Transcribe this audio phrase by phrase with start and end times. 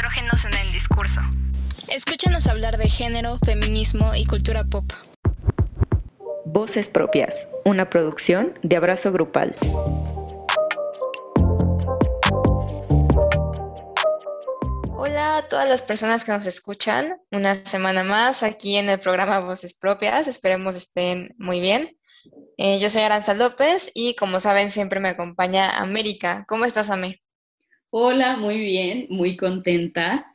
[0.00, 1.20] estrógenos en el discurso.
[1.88, 4.90] Escúchanos hablar de género, feminismo y cultura pop.
[6.46, 9.54] Voces Propias, una producción de Abrazo Grupal.
[14.96, 19.40] Hola a todas las personas que nos escuchan, una semana más aquí en el programa
[19.40, 21.94] Voces Propias, esperemos estén muy bien.
[22.56, 26.46] Eh, yo soy Aranza López y como saben siempre me acompaña América.
[26.48, 27.20] ¿Cómo estás, Ame?
[27.92, 30.32] Hola, muy bien, muy contenta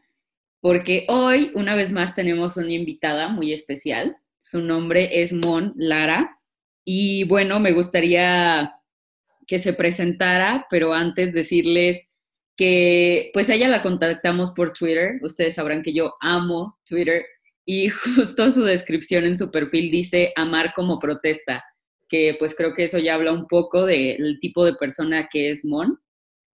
[0.59, 4.17] porque hoy una vez más tenemos una invitada muy especial.
[4.39, 6.41] Su nombre es Mon Lara
[6.83, 8.73] y bueno, me gustaría
[9.47, 12.09] que se presentara, pero antes decirles
[12.57, 15.19] que pues ella la contactamos por Twitter.
[15.21, 17.25] Ustedes sabrán que yo amo Twitter
[17.63, 21.63] y justo su descripción en su perfil dice amar como protesta,
[22.09, 25.63] que pues creo que eso ya habla un poco del tipo de persona que es
[25.63, 25.97] Mon.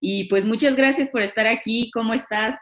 [0.01, 1.91] Y pues muchas gracias por estar aquí.
[1.93, 2.55] ¿Cómo estás?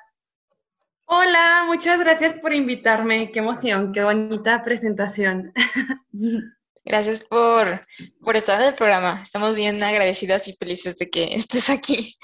[1.05, 3.31] Hola, muchas gracias por invitarme.
[3.31, 5.51] Qué emoción, qué bonita presentación.
[6.85, 7.81] Gracias por,
[8.23, 9.21] por estar en el programa.
[9.21, 12.17] Estamos bien agradecidas y felices de que estés aquí.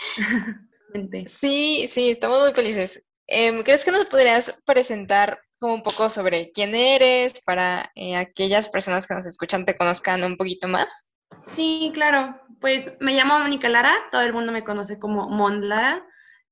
[1.27, 3.03] Sí, sí, estamos muy felices.
[3.27, 8.69] Em, ¿Crees que nos podrías presentar como un poco sobre quién eres para eh, aquellas
[8.69, 11.11] personas que nos escuchan te conozcan un poquito más?
[11.41, 12.39] Sí, claro.
[12.59, 16.05] Pues me llamo Mónica Lara, todo el mundo me conoce como Mon Lara.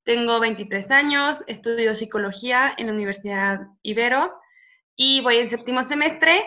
[0.04, 4.32] Tengo 23 años, estudio psicología en la Universidad Ibero
[4.96, 6.42] y voy en séptimo semestre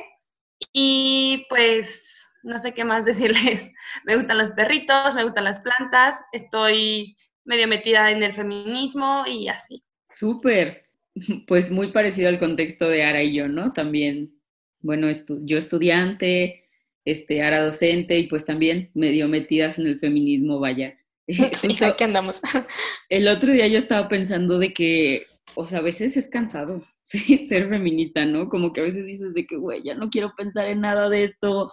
[0.72, 3.72] y pues no sé qué más decirles.
[4.06, 9.48] Me gustan los perritos, me gustan las plantas, estoy medio metida en el feminismo y
[9.48, 9.84] así.
[10.10, 10.86] Súper,
[11.48, 13.74] pues muy parecido al contexto de Ara y yo, ¿no?
[13.74, 14.40] También,
[14.80, 15.08] bueno,
[15.42, 16.67] yo estudiante,
[17.08, 20.98] este, Ara docente y pues también medio metidas en el feminismo, vaya.
[21.28, 22.42] Sí, aquí andamos.
[23.10, 27.48] El otro día yo estaba pensando de que, o sea, a veces es cansado sí,
[27.48, 28.50] ser feminista, ¿no?
[28.50, 31.24] Como que a veces dices de que, güey, ya no quiero pensar en nada de
[31.24, 31.72] esto.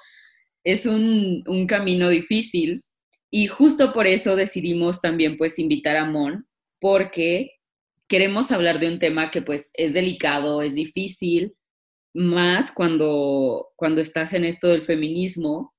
[0.63, 2.83] Es un, un camino difícil.
[3.31, 6.47] Y justo por eso decidimos también, pues, invitar a Mon,
[6.81, 7.51] porque
[8.09, 11.55] queremos hablar de un tema que, pues, es delicado, es difícil,
[12.15, 15.75] más cuando, cuando estás en esto del feminismo,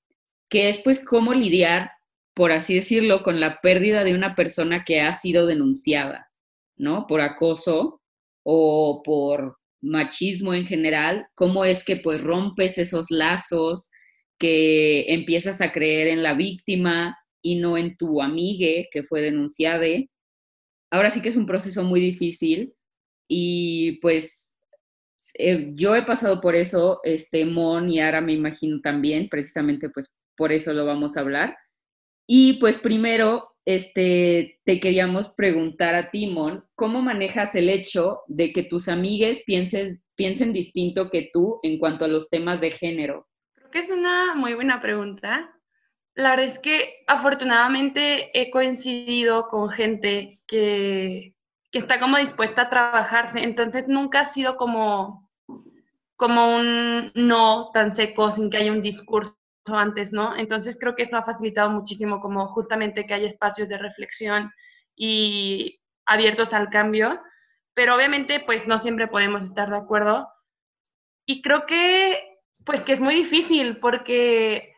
[0.50, 1.92] que es, pues, cómo lidiar
[2.36, 6.30] por así decirlo, con la pérdida de una persona que ha sido denunciada,
[6.78, 7.08] ¿no?
[7.08, 8.02] Por acoso
[8.44, 13.90] o por machismo en general, cómo es que pues rompes esos lazos,
[14.38, 19.86] que empiezas a creer en la víctima y no en tu amigue que fue denunciada.
[20.92, 22.74] Ahora sí que es un proceso muy difícil
[23.30, 24.55] y pues
[25.38, 30.16] eh, yo he pasado por eso, este Mon y ahora me imagino también, precisamente pues
[30.36, 31.58] por eso lo vamos a hablar.
[32.28, 38.64] Y pues primero, este, te queríamos preguntar a Timon, ¿cómo manejas el hecho de que
[38.64, 43.28] tus amigues pienses, piensen distinto que tú en cuanto a los temas de género?
[43.56, 45.52] Creo que es una muy buena pregunta.
[46.16, 51.36] La verdad es que afortunadamente he coincidido con gente que,
[51.72, 55.25] que está como dispuesta a trabajarse, entonces nunca ha sido como,
[56.16, 59.38] como un no tan seco sin que haya un discurso
[59.68, 60.36] antes, ¿no?
[60.38, 64.52] Entonces creo que esto ha facilitado muchísimo como justamente que haya espacios de reflexión
[64.96, 67.22] y abiertos al cambio,
[67.74, 70.30] pero obviamente pues no siempre podemos estar de acuerdo.
[71.26, 74.74] Y creo que pues que es muy difícil porque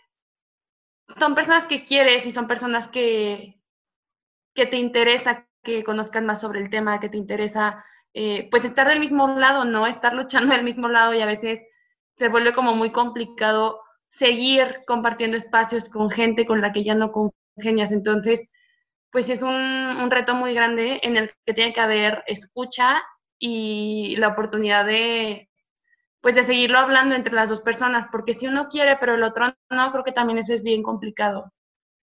[1.20, 3.62] son personas que quieres y son personas que,
[4.54, 7.84] que te interesa que conozcan más sobre el tema, que te interesa
[8.20, 9.86] eh, pues estar del mismo lado, ¿no?
[9.86, 11.60] Estar luchando del mismo lado y a veces
[12.18, 17.12] se vuelve como muy complicado seguir compartiendo espacios con gente con la que ya no
[17.12, 17.92] congenias.
[17.92, 18.42] Entonces,
[19.12, 23.04] pues es un, reto muy grande en el que tiene que haber escucha
[23.38, 25.48] y la oportunidad de,
[26.20, 29.54] pues de seguirlo hablando entre las dos personas, porque si uno quiere pero el otro
[29.70, 31.54] no, creo que también eso es bien complicado.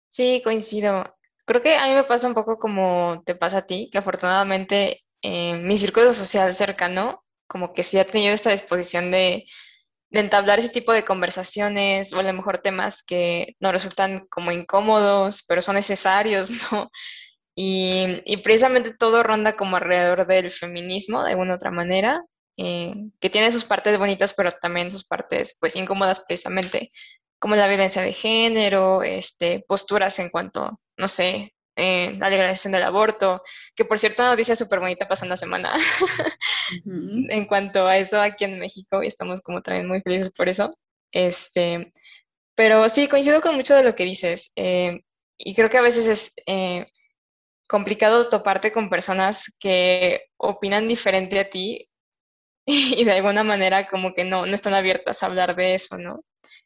[0.10, 1.16] Sí, coincido.
[1.46, 5.04] Creo que a mí me pasa un poco como te pasa a ti, que afortunadamente
[5.24, 9.46] en mi círculo social cercano, como que sí ha tenido esta disposición de
[10.12, 15.44] entablar ese tipo de conversaciones o a lo mejor temas que nos resultan como incómodos,
[15.48, 16.92] pero son necesarios, ¿no?
[17.56, 22.24] Y, precisamente todo ronda como alrededor del feminismo, de alguna otra manera,
[22.58, 26.92] eh, que tiene sus partes bonitas, pero también sus partes, pues, incómodas precisamente,
[27.40, 32.84] como la violencia de género, este, posturas en cuanto, no sé, eh, la legalización del
[32.84, 33.42] aborto,
[33.76, 35.74] que por cierto, una noticia súper bonita pasando la semana
[36.86, 40.70] en cuanto a eso aquí en México y estamos como también muy felices por eso.
[41.12, 41.92] Este,
[42.56, 45.02] pero sí, coincido con mucho de lo que dices eh,
[45.38, 46.88] y creo que a veces es eh,
[47.68, 51.90] complicado toparte con personas que opinan diferente a ti
[52.66, 56.16] y de alguna manera como que no, no están abiertas a hablar de eso, ¿no?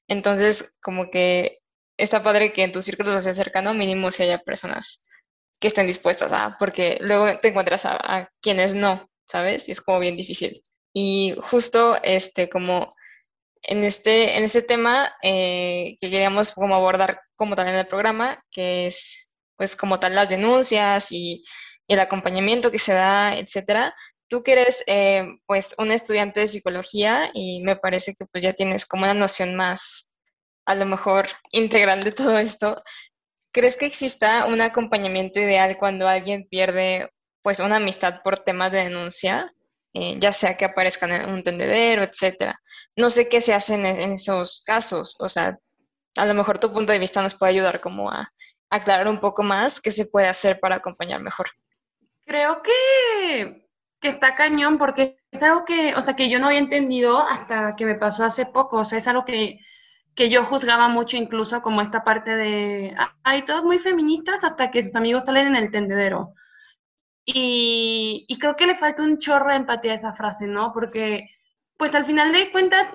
[0.07, 1.59] Entonces, como que
[1.97, 5.07] está padre que en tu círculo social cercano mínimo si haya personas
[5.59, 9.67] que estén dispuestas a, porque luego te encuentras a, quienes no, ¿sabes?
[9.67, 10.61] Y es como bien difícil.
[10.93, 12.89] Y justo este, como
[13.63, 18.43] en este, en este tema eh, que queríamos como abordar como tal en el programa,
[18.51, 21.43] que es pues como tal las denuncias y,
[21.87, 23.95] el acompañamiento que se da, etcétera.
[24.27, 28.85] Tú eres eh, pues un estudiante de psicología y me parece que pues ya tienes
[28.85, 30.16] como una noción más
[30.67, 32.75] a lo mejor integral de todo esto.
[33.53, 37.09] ¿Crees que exista un acompañamiento ideal cuando alguien pierde
[37.41, 39.51] pues una amistad por temas de denuncia?
[39.93, 42.59] Eh, ya sea que aparezcan en un tendedero, etcétera.
[42.97, 45.57] No sé qué se hace en, esos casos, o sea,
[46.17, 48.31] a lo mejor tu punto de vista nos puede ayudar como a
[48.69, 51.47] aclarar un poco más qué se puede hacer para acompañar mejor.
[52.25, 53.65] Creo que,
[54.01, 57.75] que está cañón porque es algo que, o sea, que yo no había entendido hasta
[57.77, 59.59] que me pasó hace poco, o sea, es algo que,
[60.17, 64.81] que yo juzgaba mucho incluso como esta parte de, hay todos muy feministas hasta que
[64.81, 66.33] sus amigos salen en el tendedero.
[67.23, 70.73] Y, y, creo que le falta un chorro de empatía a esa frase, ¿no?
[70.73, 71.29] Porque,
[71.77, 72.87] pues al final de cuentas,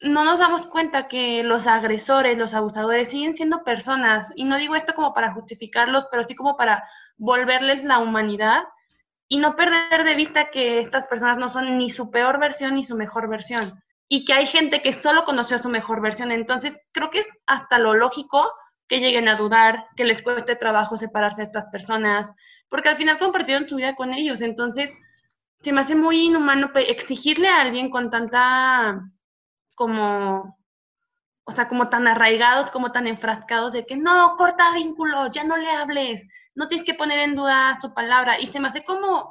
[0.00, 4.32] no nos damos cuenta que los agresores, los abusadores siguen siendo personas.
[4.36, 6.84] Y no digo esto como para justificarlos, pero sí como para
[7.16, 8.64] volverles la humanidad
[9.28, 12.84] y no perder de vista que estas personas no son ni su peor versión ni
[12.84, 13.80] su mejor versión.
[14.08, 16.32] Y que hay gente que solo conoció su mejor versión.
[16.32, 18.50] Entonces, creo que es hasta lo lógico
[18.88, 22.32] que lleguen a dudar, que les cueste trabajo separarse de estas personas,
[22.70, 24.40] porque al final compartieron su vida con ellos.
[24.40, 24.90] Entonces,
[25.60, 29.00] se me hace muy inhumano exigirle a alguien con tanta,
[29.74, 30.56] como,
[31.44, 35.56] o sea, como tan arraigados, como tan enfrascados de que no, corta vínculos, ya no
[35.56, 38.40] le hables, no tienes que poner en duda su palabra.
[38.40, 39.30] Y se me hace como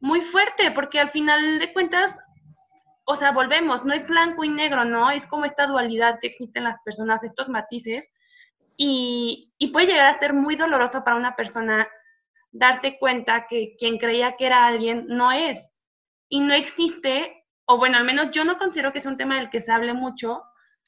[0.00, 2.20] muy fuerte, porque al final de cuentas,
[3.04, 5.10] o sea, volvemos, no es blanco y negro, ¿no?
[5.10, 8.08] Es como esta dualidad que existe en las personas, estos matices.
[8.76, 11.88] Y, puede llegar a ser muy doloroso para una persona
[12.50, 15.70] darte cuenta que quien creía que era alguien no es.
[16.28, 19.50] Y no existe, o bueno, al menos yo no considero que es un tema del
[19.50, 20.42] que se hable mucho,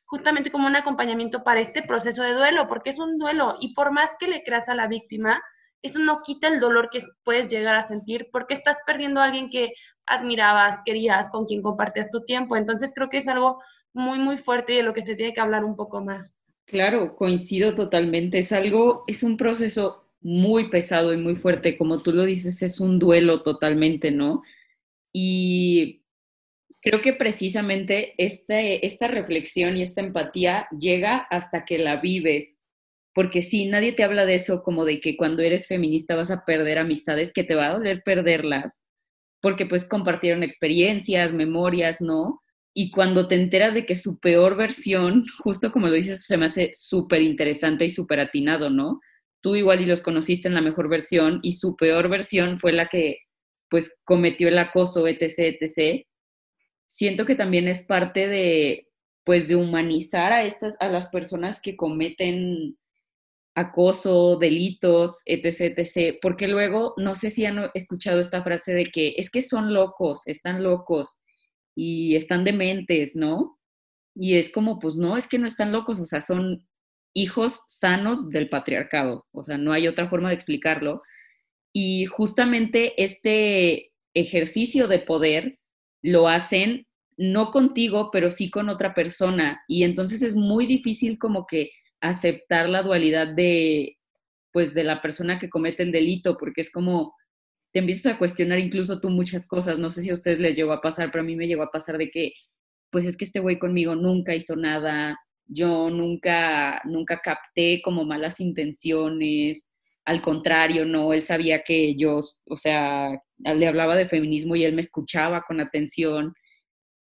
[0.04, 3.90] justamente como un acompañamiento para este proceso de duelo, porque es un duelo y por
[3.92, 5.42] más que le creas a la víctima,
[5.84, 9.50] eso no quita el dolor que puedes llegar a sentir porque estás perdiendo a alguien
[9.50, 9.74] que
[10.06, 12.56] admirabas, querías, con quien compartías tu tiempo.
[12.56, 13.60] Entonces creo que es algo
[13.92, 16.38] muy, muy fuerte y de lo que se tiene que hablar un poco más.
[16.64, 18.38] Claro, coincido totalmente.
[18.38, 22.80] Es algo, es un proceso muy pesado y muy fuerte, como tú lo dices, es
[22.80, 24.42] un duelo totalmente, ¿no?
[25.12, 26.02] Y
[26.80, 32.58] creo que precisamente este, esta reflexión y esta empatía llega hasta que la vives,
[33.14, 36.44] porque si nadie te habla de eso como de que cuando eres feminista vas a
[36.44, 38.82] perder amistades, que te va a doler perderlas,
[39.40, 42.40] porque pues compartieron experiencias, memorias, ¿no?
[42.74, 46.46] Y cuando te enteras de que su peor versión, justo como lo dices, se me
[46.46, 49.00] hace súper interesante y súper atinado, ¿no?
[49.44, 52.86] tú igual y los conociste en la mejor versión y su peor versión fue la
[52.86, 53.18] que
[53.68, 56.06] pues cometió el acoso, etc., etc.
[56.86, 58.88] Siento que también es parte de
[59.22, 62.78] pues de humanizar a estas a las personas que cometen
[63.54, 69.14] acoso, delitos, etc., etc., porque luego no sé si han escuchado esta frase de que
[69.16, 71.18] es que son locos, están locos
[71.74, 73.58] y están dementes, ¿no?
[74.14, 76.66] Y es como, pues no, es que no están locos, o sea, son
[77.14, 81.02] hijos sanos del patriarcado, o sea, no hay otra forma de explicarlo.
[81.72, 85.58] Y justamente este ejercicio de poder
[86.02, 86.86] lo hacen
[87.16, 89.62] no contigo, pero sí con otra persona.
[89.68, 91.70] Y entonces es muy difícil como que
[92.00, 93.98] aceptar la dualidad de,
[94.52, 97.14] pues, de la persona que comete el delito, porque es como,
[97.72, 99.78] te empiezas a cuestionar incluso tú muchas cosas.
[99.78, 101.70] No sé si a ustedes les llegó a pasar, pero a mí me llegó a
[101.70, 102.32] pasar de que,
[102.90, 108.40] pues es que este güey conmigo nunca hizo nada, yo nunca, nunca capté como malas
[108.40, 109.68] intenciones,
[110.04, 114.74] al contrario, no, él sabía que yo, o sea, le hablaba de feminismo y él
[114.74, 116.34] me escuchaba con atención.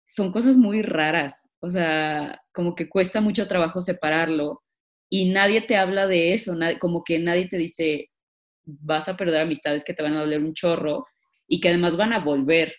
[0.07, 4.62] Son cosas muy raras, o sea, como que cuesta mucho trabajo separarlo
[5.14, 8.09] y nadie te habla de eso, como que nadie te dice,
[8.64, 11.04] vas a perder amistades que te van a doler un chorro
[11.47, 12.75] y que además van a volver,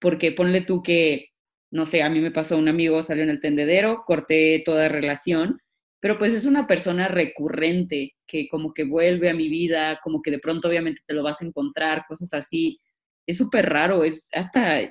[0.00, 1.26] porque ponle tú que
[1.70, 5.60] no sé, a mí me pasó un amigo, salió en el tendedero, corté toda relación,
[6.00, 10.30] pero pues es una persona recurrente que como que vuelve a mi vida, como que
[10.30, 12.78] de pronto obviamente te lo vas a encontrar, cosas así.
[13.26, 14.88] Es súper raro, es hasta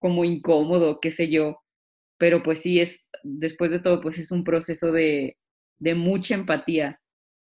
[0.00, 1.58] como incómodo, qué sé yo,
[2.18, 5.36] pero pues sí, es, después de todo, pues es un proceso de,
[5.82, 7.00] de mucha empatía.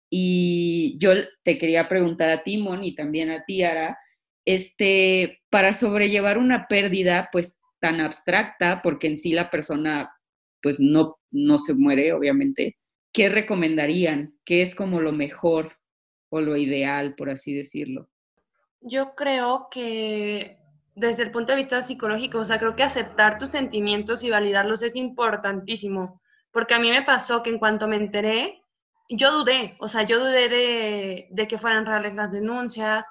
[0.10, 1.12] Y yo
[1.44, 3.98] te quería preguntar a Timon y también a ti, Ara,
[4.46, 10.14] este, para sobrellevar una pérdida, pues tan abstracta, porque en sí la persona,
[10.62, 12.78] pues no, no se muere, obviamente,
[13.12, 14.38] ¿qué recomendarían?
[14.46, 15.74] ¿Qué es como lo mejor
[16.30, 18.10] o lo ideal, por así decirlo?
[18.80, 20.60] Yo creo que
[20.96, 24.82] desde el punto de vista psicológico, o sea, creo que aceptar tus sentimientos y validarlos
[24.82, 26.22] es importantísimo,
[26.54, 28.64] porque a mí me pasó que en cuanto me enteré,
[29.10, 33.06] yo dudé, o sea, yo dudé de, de que fueran reales las denuncias,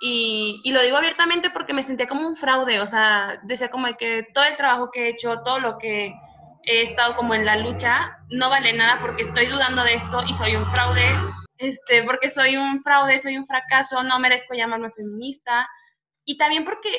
[0.00, 3.86] y, y, lo digo abiertamente porque me sentía como un fraude, o sea, decía como
[3.96, 6.14] que todo el trabajo que he hecho, todo lo que
[6.64, 10.34] he estado como en la lucha, no vale nada porque estoy dudando de esto y
[10.34, 11.06] soy un fraude,
[11.58, 15.68] este, porque soy un fraude, soy un fracaso, no merezco llamarme feminista,
[16.24, 16.90] y también porque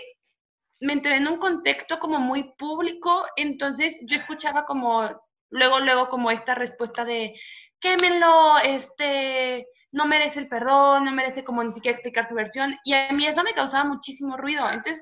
[0.81, 5.09] me enteré en un contexto como muy público, entonces yo escuchaba como,
[5.55, 7.33] luego, luego como esta respuesta de,
[7.79, 12.93] quémenlo, este, no merece el perdón, no merece como ni siquiera explicar su versión, y
[12.93, 15.01] a mí eso me causaba muchísimo ruido, entonces,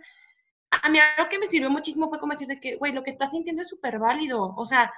[0.69, 3.31] a mí lo que me sirvió muchísimo fue como decir que, güey, lo que estás
[3.31, 4.91] sintiendo es súper válido, o sea,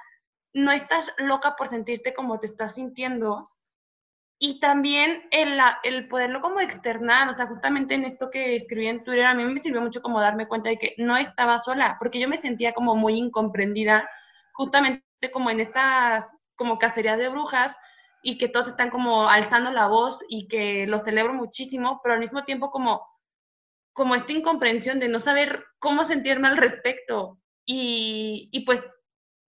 [0.52, 3.50] no estás loca por sentirte como te estás sintiendo,
[4.38, 9.02] y también el, el, poderlo como externar, o sea, justamente en esto que escribí en
[9.02, 12.20] Twitter, a mí me sirvió mucho como darme cuenta de que no estaba sola, porque
[12.20, 14.06] yo me sentía como muy incomprendida,
[14.52, 17.76] justamente como en estas como cacerías de brujas,
[18.22, 22.20] y que todos están como alzando la voz y que lo celebro muchísimo, pero al
[22.20, 23.06] mismo tiempo como,
[23.92, 28.96] como esta incomprensión de no saber cómo sentirme al respecto, y, y pues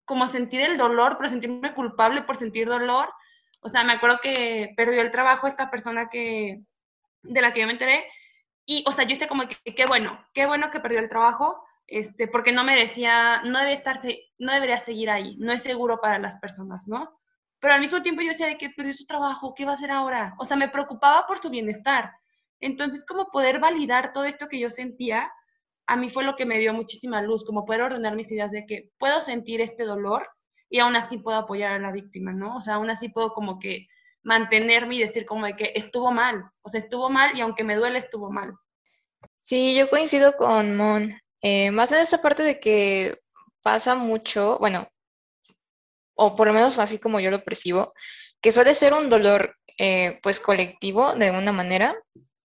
[0.04, 3.08] como sentir el dolor, pero sentirme culpable por sentir dolor,
[3.60, 6.60] o sea, me acuerdo que perdió el trabajo esta persona que,
[7.22, 8.04] de la que yo me enteré.
[8.64, 11.62] Y, o sea, yo estoy como que, qué bueno, qué bueno que perdió el trabajo,
[11.88, 16.18] este, porque no merecía, no debe estarse, no debería seguir ahí, no es seguro para
[16.18, 17.18] las personas, ¿no?
[17.58, 19.90] Pero al mismo tiempo yo decía de que perdió su trabajo, ¿qué va a hacer
[19.90, 20.34] ahora?
[20.38, 22.12] O sea, me preocupaba por su bienestar.
[22.60, 25.32] Entonces, como poder validar todo esto que yo sentía,
[25.86, 28.66] a mí fue lo que me dio muchísima luz, como poder ordenar mis ideas de
[28.66, 30.28] que puedo sentir este dolor,
[30.70, 32.56] y aún así puedo apoyar a la víctima, ¿no?
[32.56, 33.88] O sea, aún así puedo como que
[34.22, 37.76] mantenerme y decir como de que estuvo mal, o sea, estuvo mal y aunque me
[37.76, 38.52] duele, estuvo mal.
[39.38, 43.18] Sí, yo coincido con Mon, eh, más en esta parte de que
[43.62, 44.88] pasa mucho, bueno,
[46.14, 47.92] o por lo menos así como yo lo percibo,
[48.40, 51.96] que suele ser un dolor eh, pues colectivo de alguna manera,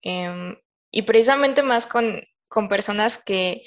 [0.02, 0.56] em,
[0.90, 3.62] y precisamente más con, con personas que,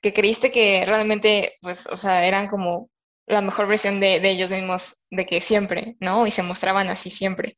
[0.00, 2.90] que creíste que realmente, pues, o sea, eran como
[3.26, 6.26] la mejor versión de, ellos mismos de que siempre, ¿no?
[6.26, 7.54] Y se mostraban así siempre.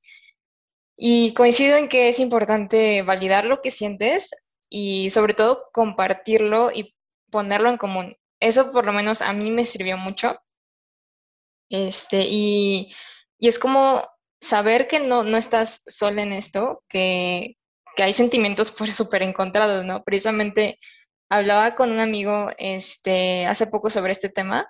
[0.96, 4.30] Y coincido en que es importante validar lo que sientes
[4.68, 6.94] y sobre todo compartirlo y
[7.30, 8.16] ponerlo en común.
[8.40, 10.40] Eso por lo menos a mí me sirvió mucho.
[11.70, 12.94] Este, y,
[13.40, 14.02] es como
[14.40, 17.56] saber que no, no estás sola en esto, que,
[17.96, 20.02] que hay sentimientos pues súper encontrados, ¿no?
[20.04, 20.78] Precisamente
[21.28, 24.68] hablaba con un amigo este, hace poco sobre este tema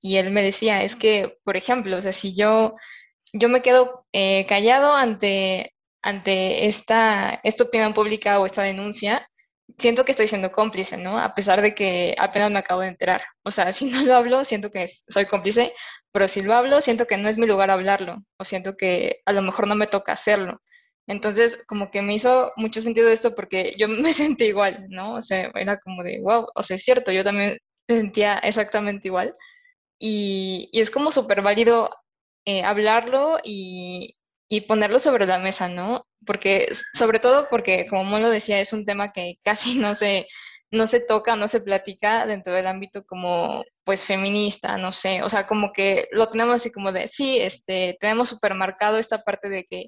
[0.00, 2.74] y él me decía, es que, por ejemplo, o sea, si yo,
[3.32, 9.29] yo me quedo eh, callado ante, ante esta, esta opinión pública o esta denuncia,
[9.78, 11.18] siento que estoy siendo cómplice, ¿no?
[11.18, 13.22] A pesar de que apenas me acabo de enterar.
[13.44, 15.72] O sea, si no lo hablo, siento que soy cómplice,
[16.12, 19.32] pero si lo hablo, siento que no es mi lugar hablarlo, o siento que a
[19.32, 20.60] lo mejor no me toca hacerlo.
[21.06, 25.14] Entonces, como que me hizo mucho sentido esto porque yo me sentí igual, ¿no?
[25.14, 27.58] O sea, era como de, wow, o sea, es cierto, yo también
[27.88, 29.32] sentía exactamente igual.
[29.98, 31.90] Y, es como súper válido
[32.46, 34.16] eh, hablarlo y,
[34.62, 36.06] ponerlo sobre la mesa, ¿no?
[36.26, 40.26] Porque, sobre todo porque, como Molo decía, es un tema que casi no se,
[40.72, 45.28] no se toca, no se platica dentro del ámbito como, pues, feminista, no sé, o
[45.30, 49.48] sea, como que lo tenemos así como de, sí, este, tenemos súper marcado esta parte
[49.48, 49.86] de que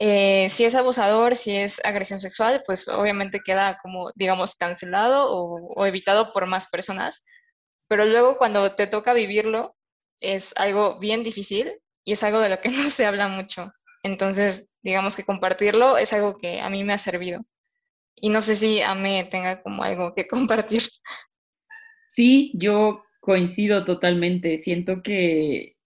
[0.00, 5.86] eh, si es abusador, si es agresión sexual, pues obviamente queda como, digamos, cancelado o
[5.86, 7.24] evitado por más personas,
[7.88, 9.76] pero luego cuando te toca vivirlo
[10.20, 13.72] es algo bien difícil y es algo de lo que no se habla mucho.
[14.02, 17.42] Entonces, digamos que compartirlo es algo que a mí me ha servido.
[18.16, 20.82] Y no sé si a mí tenga como algo que compartir.
[22.10, 24.58] Sí, yo coincido totalmente.
[24.58, 25.76] Siento que,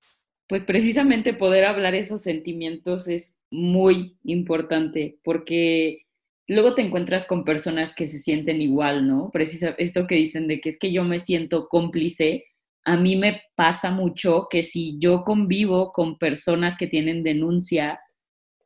[0.48, 6.06] pues precisamente poder hablar esos sentimientos es muy importante porque
[6.46, 9.30] luego te encuentras con personas que se sienten igual, ¿no?
[9.30, 12.46] Precisa, esto que dicen de que es que yo me siento cómplice,
[12.88, 18.00] a mí me pasa mucho que si yo convivo con personas que tienen denuncia,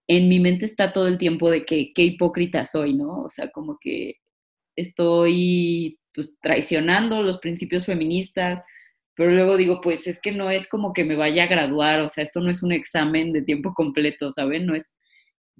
[0.07, 3.23] en mi mente está todo el tiempo de que qué hipócrita soy, ¿no?
[3.23, 4.15] O sea, como que
[4.77, 8.63] estoy pues traicionando los principios feministas,
[9.17, 12.09] pero luego digo, pues es que no es como que me vaya a graduar, o
[12.09, 14.67] sea, esto no es un examen de tiempo completo, ¿saben?
[14.67, 14.95] No es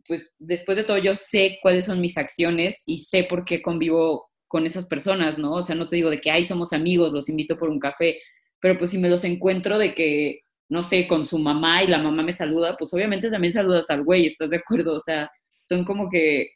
[0.07, 4.31] pues después de todo yo sé cuáles son mis acciones y sé por qué convivo
[4.49, 5.55] con esas personas, ¿no?
[5.55, 8.19] O sea, no te digo de que, ay, somos amigos, los invito por un café,
[8.63, 11.99] pero pues si me los encuentro de que, no sé, con su mamá y la
[11.99, 14.95] mamá me saluda, pues obviamente también saludas al güey, ¿estás de acuerdo?
[14.95, 15.29] O sea,
[15.69, 16.51] son como que,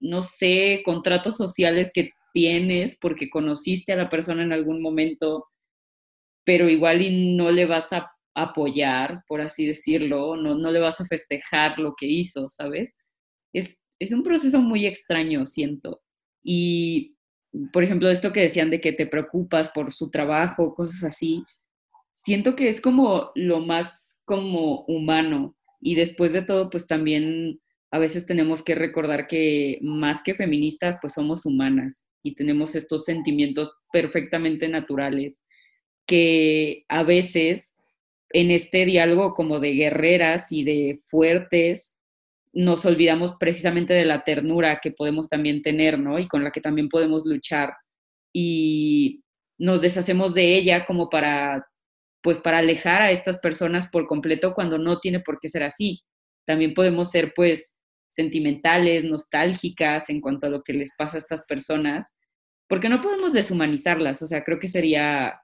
[0.00, 5.44] no sé, contratos sociales que tienes porque conociste a la persona en algún momento,
[6.42, 11.02] pero igual y no le vas a apoyar, por así decirlo, no, no le vas
[11.02, 12.96] a festejar lo que hizo, ¿sabes?
[13.52, 16.00] Es, es un proceso muy extraño, siento.
[16.42, 17.15] Y,
[17.72, 21.44] por ejemplo, esto que decían de que te preocupas por su trabajo, cosas así,
[22.12, 25.56] siento que es como lo más como humano.
[25.80, 27.60] Y después de todo, pues también
[27.90, 33.04] a veces tenemos que recordar que más que feministas, pues somos humanas y tenemos estos
[33.04, 35.42] sentimientos perfectamente naturales
[36.06, 37.74] que a veces
[38.30, 41.98] en este diálogo como de guerreras y de fuertes,
[42.56, 46.18] nos olvidamos precisamente de la ternura que podemos también tener, ¿no?
[46.18, 47.74] Y con la que también podemos luchar.
[48.32, 49.22] Y
[49.58, 51.66] nos deshacemos de ella como para,
[52.22, 56.02] pues, para alejar a estas personas por completo cuando no tiene por qué ser así.
[56.46, 61.44] También podemos ser, pues, sentimentales, nostálgicas en cuanto a lo que les pasa a estas
[61.44, 62.14] personas,
[62.68, 64.22] porque no podemos deshumanizarlas.
[64.22, 65.40] O sea, creo que sería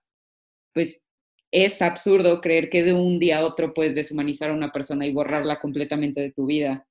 [0.75, 1.05] pues
[1.53, 5.13] es absurdo creer que de un día a otro puedes deshumanizar a una persona y
[5.13, 6.87] borrarla completamente de tu vida.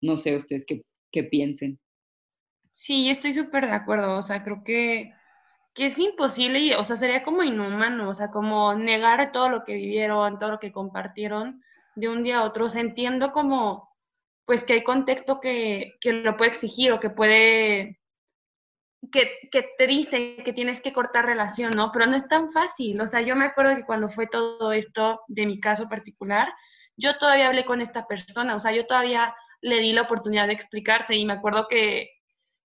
[0.00, 1.78] No sé ustedes qué, qué piensen.
[2.72, 4.16] Sí, estoy súper de acuerdo.
[4.16, 5.12] O sea, creo que,
[5.74, 9.64] que es imposible y, o sea, sería como inhumano, o sea, como negar todo lo
[9.64, 11.62] que vivieron, todo lo que compartieron
[11.94, 12.66] de un día a otro.
[12.66, 13.90] O sea, entiendo como,
[14.46, 18.00] pues que hay contexto que, que lo puede exigir o que puede
[19.12, 21.90] que, que, te dice que tienes que cortar relación, ¿no?
[21.92, 23.00] Pero no es tan fácil.
[23.00, 26.52] O sea, yo me acuerdo que cuando fue todo esto de mi caso particular,
[26.96, 30.54] yo todavía hablé con esta persona, o sea, yo todavía le di la oportunidad de
[30.54, 32.10] explicarte y me acuerdo que,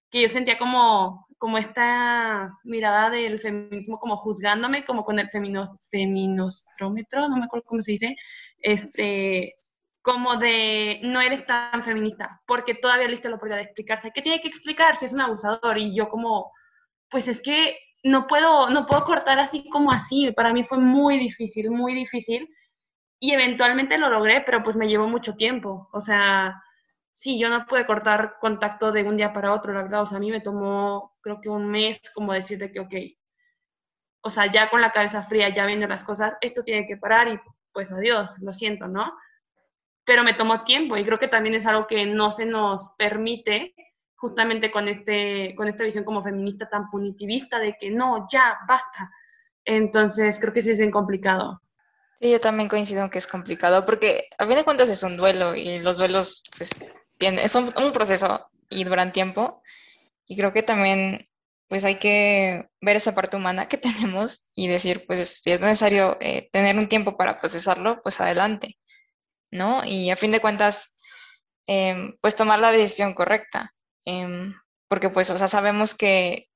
[0.09, 5.77] que yo sentía como, como esta mirada del feminismo como juzgándome, como con el femino,
[5.91, 8.15] no me acuerdo cómo se dice,
[8.59, 9.55] este,
[10.05, 14.11] como de no eres tan feminista, porque todavía le diste la oportunidad de explicarse.
[14.13, 15.79] ¿Qué tiene que explicar si es un abusador?
[15.79, 16.51] Y yo como,
[17.09, 20.31] pues es que no puedo, no puedo cortar así como así.
[20.31, 22.47] Para mí fue muy difícil, muy difícil.
[23.19, 25.89] Y eventualmente lo logré, pero pues me llevó mucho tiempo.
[25.91, 26.53] O sea,
[27.15, 30.03] sí, yo no pude cortar contacto de un día para otro, la verdad.
[30.03, 32.93] O sea, a mí me tomó, creo que un mes como decir de que, ok,
[34.21, 37.29] o sea, ya con la cabeza fría, ya viendo las cosas, esto tiene que parar
[37.29, 37.39] y
[37.73, 39.11] pues adiós, lo siento, ¿no?
[40.05, 43.73] pero me tomó tiempo y creo que también es algo que no se nos permite
[44.15, 49.11] justamente con, este, con esta visión como feminista tan punitivista de que no, ya, basta.
[49.65, 51.61] Entonces creo que sí es bien complicado.
[52.19, 55.17] Sí, yo también coincido en que es complicado porque a fin de cuentas es un
[55.17, 59.61] duelo y los duelos pues tienen, son un proceso y duran tiempo
[60.27, 61.27] y creo que también
[61.67, 66.17] pues hay que ver esa parte humana que tenemos y decir pues si es necesario
[66.21, 68.77] eh, tener un tiempo para procesarlo pues adelante.
[69.55, 69.83] ¿no?
[69.85, 70.99] Y a fin de cuentas,
[71.67, 73.73] em, pues tomar la decisión correcta.
[74.05, 74.53] Em,
[74.87, 76.47] porque pues, o sea, sabemos que,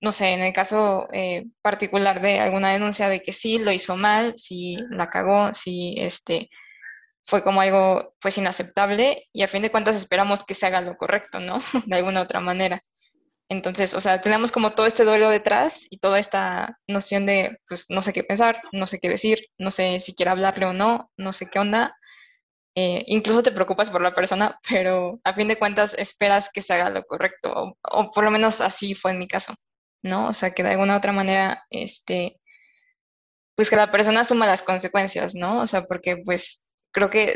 [0.00, 3.96] no sé, en el caso eh, particular de alguna denuncia de que sí lo hizo
[3.96, 6.50] mal, sí la cagó, sí este,
[7.26, 10.96] fue como algo pues inaceptable y a fin de cuentas esperamos que se haga lo
[10.96, 11.58] correcto, ¿no?
[11.86, 12.82] De alguna otra manera.
[13.48, 17.86] Entonces, o sea, tenemos como todo este duelo detrás y toda esta noción de, pues,
[17.90, 21.10] no sé qué pensar, no sé qué decir, no sé si quiero hablarle o no,
[21.16, 21.96] no sé qué onda.
[22.76, 26.74] Eh, incluso te preocupas por la persona, pero a fin de cuentas esperas que se
[26.74, 29.54] haga lo correcto, o, o, por lo menos así fue en mi caso,
[30.02, 30.28] ¿no?
[30.28, 32.40] O sea, que de alguna otra manera, este,
[33.56, 35.60] pues que la persona asuma las consecuencias, ¿no?
[35.60, 36.63] O sea, porque pues
[36.94, 37.34] creo que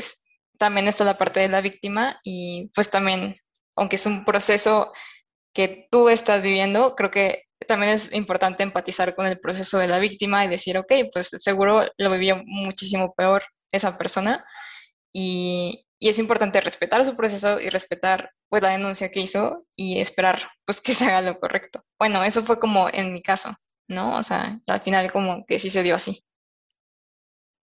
[0.57, 3.37] también está la parte de la víctima y pues también,
[3.77, 4.93] aunque es un proceso
[5.53, 9.99] que tú estás viviendo, creo que también es importante empatizar con el proceso de la
[9.99, 13.43] víctima y decir, ok, pues seguro lo vivió muchísimo peor
[13.73, 14.45] esa persona
[15.13, 20.01] y, y, es importante respetar su proceso y respetar pues la denuncia que hizo y
[20.01, 21.85] esperar pues que se haga lo correcto.
[21.99, 23.51] Bueno, eso fue como en mi caso,
[23.89, 24.17] ¿no?
[24.17, 26.25] O sea, al final como que sí se dio así.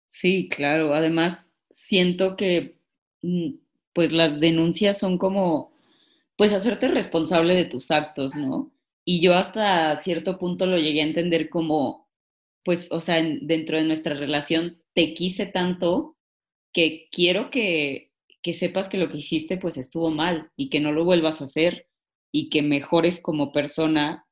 [0.09, 0.95] Sí, claro.
[0.95, 2.79] Además, siento que
[3.23, 3.55] mm,
[3.93, 5.73] pues las denuncias son como
[6.37, 8.73] pues hacerte responsable de tus actos, ¿no?
[9.05, 12.09] Y yo hasta cierto punto lo llegué a entender como,
[12.65, 16.17] pues, o sea, dentro de nuestra relación te quise tanto
[16.73, 20.93] que quiero que, que sepas que lo que hiciste pues estuvo mal y que no
[20.93, 21.87] lo vuelvas a hacer
[22.33, 24.27] y que mejores como persona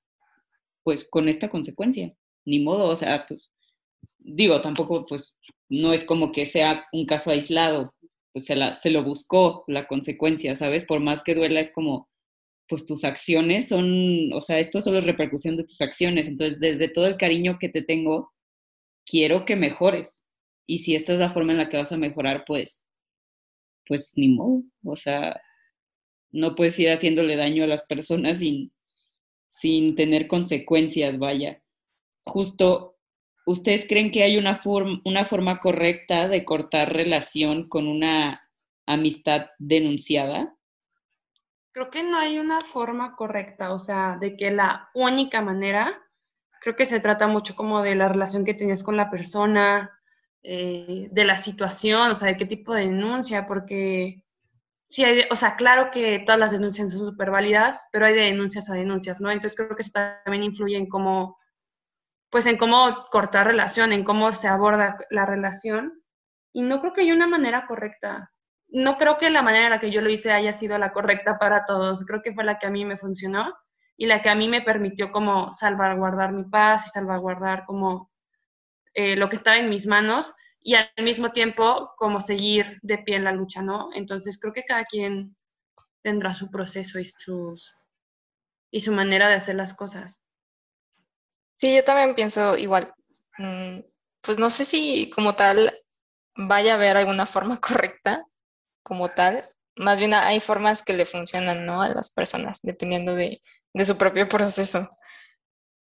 [0.83, 2.15] pues con esta consecuencia.
[2.45, 3.51] Ni modo, o sea, pues
[4.21, 5.37] digo, tampoco pues
[5.69, 7.95] no es como que sea un caso aislado,
[8.33, 10.85] pues se, la, se lo buscó la consecuencia, ¿sabes?
[10.85, 12.09] Por más que duela, es como,
[12.69, 16.29] pues tus acciones son, o sea, esto solo es repercusión de tus acciones.
[16.29, 18.33] Entonces, desde todo el cariño que te tengo,
[19.05, 20.25] quiero que mejores.
[20.67, 22.87] Y si esta es la forma en la que vas a mejorar, pues,
[23.87, 24.63] pues ni modo.
[24.85, 25.41] O sea,
[26.31, 28.73] no puedes ir haciéndole daño a las personas sin,
[29.49, 31.61] sin tener consecuencias, vaya.
[32.25, 32.90] Justo,
[33.51, 34.57] ¿ustedes creen que hay una,
[35.25, 38.49] forma correcta de cortar relación con una
[38.87, 40.55] amistad denunciada?
[41.73, 46.01] Creo que no hay una forma correcta, o sea, de que la única manera,
[46.61, 49.91] creo que se trata mucho como de la relación que tenías con la persona,
[50.43, 54.23] eh, de la situación, o sea, de qué tipo de denuncia, porque
[54.89, 58.23] sí hay, o sea, claro que todas las denuncias son súper válidas, pero hay de
[58.23, 59.31] denuncias a denuncias, ¿no?
[59.31, 61.39] Entonces creo que eso también influye en cómo,
[62.31, 66.03] pues en cómo cortar relación, en cómo se aborda la relación.
[66.53, 68.31] Y no creo que haya una manera correcta.
[68.69, 71.39] No creo que la manera en la que yo lo hice haya sido la correcta
[71.39, 72.05] para todos.
[72.07, 73.53] Creo que fue la que a mí me funcionó
[73.97, 78.11] y la que a mí me permitió como salvaguardar mi paz y salvaguardar como
[78.95, 83.17] eh, lo que estaba en mis manos y al mismo tiempo como seguir de pie
[83.17, 83.91] en la lucha, ¿no?
[83.95, 85.37] Entonces creo que cada quien
[86.03, 87.77] tendrá su proceso y, sus,
[88.71, 90.23] y su manera de hacer las cosas.
[91.61, 92.95] Sí, yo también pienso igual.
[93.39, 93.81] Mm,
[94.23, 95.73] pues no sé si como tal
[96.37, 98.25] vaya a haber alguna forma correcta
[98.83, 99.45] como tal.
[99.77, 101.83] Más bien hay formas que le funcionan, ¿no?
[101.83, 103.41] A las personas, dependiendo de,
[103.75, 104.89] de su propio proceso.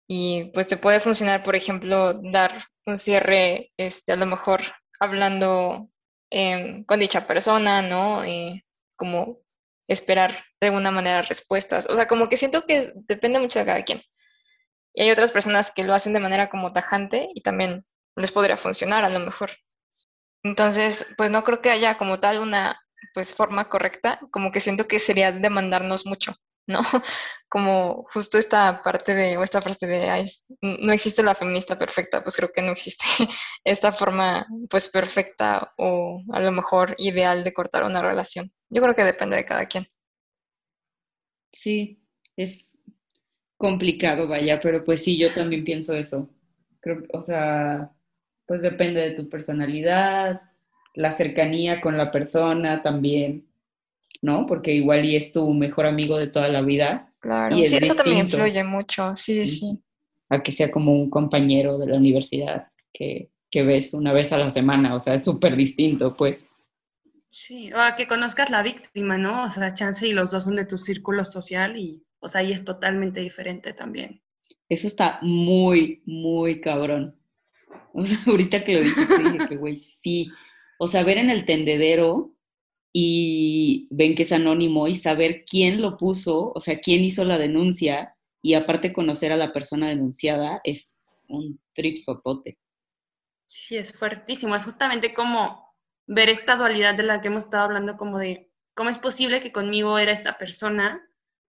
[0.06, 2.52] Y pues te puede funcionar, por ejemplo, dar
[2.86, 4.62] un cierre, este, a lo mejor
[5.00, 5.88] hablando
[6.30, 8.26] em, con dicha persona, ¿no?
[8.26, 8.64] Y
[8.96, 9.38] como
[9.88, 11.86] esperar de alguna manera respuestas.
[11.88, 14.02] O sea, como que siento que depende mucho de cada quien.
[14.92, 17.84] Y hay otras personas que lo hacen de manera como tajante y también
[18.16, 19.50] les podría funcionar a lo mejor.
[20.42, 22.80] Entonces, pues no creo que haya como tal una
[23.14, 26.34] pues forma correcta, como que siento que sería demandarnos mucho.
[26.70, 26.80] ¿no?
[27.48, 30.30] Como justo esta parte de, o esta parte de,
[30.62, 33.04] no existe la feminista perfecta, pues creo que no existe
[33.64, 38.52] esta forma, pues perfecta o a lo mejor ideal de cortar una relación.
[38.68, 39.88] Yo creo que depende de cada quien.
[41.52, 42.00] Sí,
[42.36, 42.76] es
[43.60, 46.28] complicado, vaya, pero pues sí, yo también pienso eso.
[46.80, 47.92] Creo, o sea,
[48.46, 50.40] pues depende de tu personalidad,
[50.94, 53.44] la cercanía con la persona también.
[54.22, 54.46] ¿no?
[54.46, 57.12] Porque igual y es tu mejor amigo de toda la vida.
[57.20, 59.78] Claro, sí, eso también influye mucho, sí, sí.
[60.28, 64.38] A que sea como un compañero de la universidad que, que ves una vez a
[64.38, 66.46] la semana, o sea, es súper distinto, pues.
[67.30, 69.44] Sí, o a que conozcas la víctima, ¿no?
[69.44, 72.52] O sea, chance y los dos son de tu círculo social y, o sea, ahí
[72.52, 74.22] es totalmente diferente también.
[74.68, 77.16] Eso está muy, muy cabrón.
[77.92, 80.30] O sea, ahorita que lo dijiste, dije que, güey, sí.
[80.78, 82.36] O sea, ver en el tendedero
[82.92, 87.36] y ven que es anónimo y saber quién lo puso, o sea, quién hizo la
[87.36, 92.58] denuncia y aparte conocer a la persona denunciada es un tripsotote.
[93.46, 94.54] Sí, es fuertísimo.
[94.54, 95.74] Es justamente como
[96.06, 99.50] ver esta dualidad de la que hemos estado hablando, como de cómo es posible que
[99.50, 101.04] conmigo era esta persona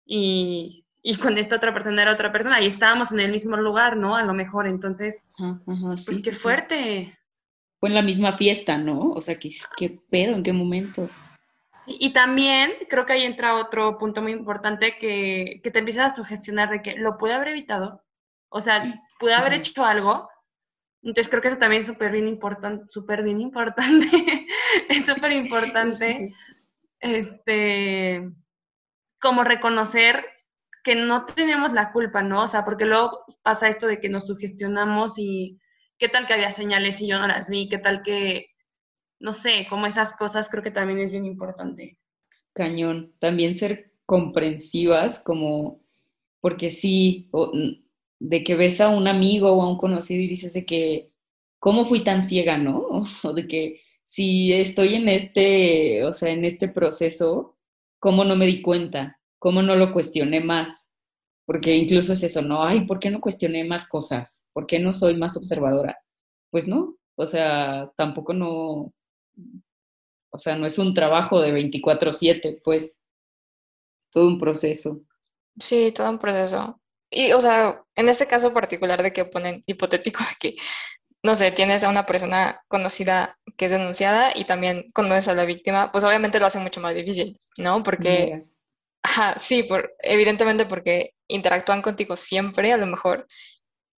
[0.05, 3.97] y, y con esta otra persona era otra persona y estábamos en el mismo lugar,
[3.97, 4.17] ¿no?
[4.17, 7.19] A lo mejor, entonces, pues qué fuerte.
[7.79, 9.11] Fue en la misma fiesta, ¿no?
[9.11, 10.35] O sea, ¿qué, qué pedo?
[10.35, 11.11] ¿En qué momento?
[11.87, 16.17] Y, también creo que ahí entra otro punto muy importante que, que te empiezas a
[16.17, 18.03] sugestionar de que lo pude haber evitado,
[18.49, 20.31] o sea, pude haber hecho algo.
[21.03, 24.09] Entonces creo que eso también es súper bien importante, súper bien importante,
[24.89, 26.33] es súper importante,
[26.99, 28.31] este,
[29.25, 30.23] como reconocer
[30.85, 32.43] que no tenemos la culpa, ¿no?
[32.43, 35.59] O sea, porque luego pasa esto de que nos sugestionamos y
[35.97, 38.51] qué tal que había señales y yo no las vi, qué tal que
[39.21, 41.99] no sé, como esas cosas creo que también es bien importante.
[42.53, 43.15] Cañón.
[43.19, 45.81] También ser comprensivas, como,
[46.41, 47.31] porque sí,
[48.19, 51.13] de que ves a un amigo o a un conocido y dices de que,
[51.59, 53.07] ¿cómo fui tan ciega, no?
[53.23, 57.54] O de que si estoy en este, o sea, en este proceso,
[58.05, 59.19] ¿cómo no me di cuenta?
[59.39, 60.91] ¿Cómo no lo cuestioné más?
[61.47, 62.63] Porque incluso es eso, ¿no?
[62.63, 64.45] Ay, ¿por qué no cuestioné más cosas?
[64.53, 65.99] ¿Por qué no soy más observadora?
[66.51, 68.93] Pues no, o sea, tampoco no,
[70.29, 72.95] o sea, no es un trabajo de 24/7, pues,
[74.11, 75.01] todo un proceso.
[75.59, 76.79] Sí, todo un proceso.
[77.09, 80.57] Y, o sea, en este caso particular de que ponen hipotético que,
[81.25, 85.47] no sé, tienes a una persona conocida que es denunciada y también conoces a la
[85.47, 87.83] víctima, pues obviamente lo hace mucho más difícil, ¿no?
[87.83, 88.45] Porque,
[89.03, 93.27] ajá, sí, por, evidentemente porque interactúan contigo siempre, a lo mejor,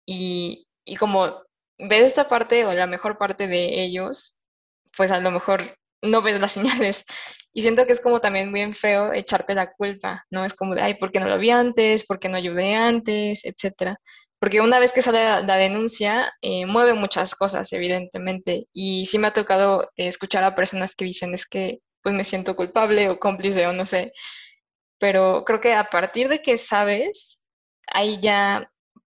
[0.07, 1.43] y, y como
[1.79, 4.45] ves esta parte o la mejor parte de ellos,
[4.97, 7.05] pues a lo mejor no ves las señales.
[7.53, 10.45] Y siento que es como también bien feo echarte la culpa, ¿no?
[10.45, 12.07] Es como de, ay, ¿por qué no lo vi antes?
[12.07, 13.45] ¿Por qué no ayudé antes?
[13.45, 13.99] Etcétera.
[14.39, 18.69] Porque una vez que sale la, denuncia, eh, mueve muchas cosas, evidentemente.
[18.73, 22.55] Y sí me ha tocado escuchar a personas que dicen, es que pues me siento
[22.57, 24.13] culpable o cómplice o no sé.
[24.99, 27.47] Pero creo que a partir de que sabes,
[27.89, 28.71] ahí ya,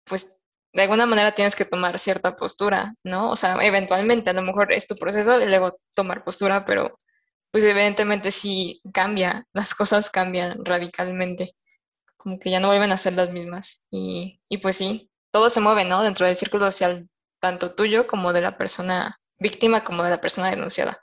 [0.05, 3.31] pues de alguna manera tienes que tomar cierta postura, ¿no?
[3.31, 6.99] O sea, eventualmente, a lo mejor es tu proceso y luego tomar postura, pero
[7.51, 11.55] pues evidentemente sí cambia, las cosas cambian radicalmente,
[12.27, 13.87] como que ya no vuelven a ser las mismas.
[13.89, 16.03] Y, y pues sí, todo se mueve, ¿no?
[16.03, 17.09] Dentro del círculo social,
[17.41, 21.01] tanto tuyo como de la persona víctima, como de la persona denunciada.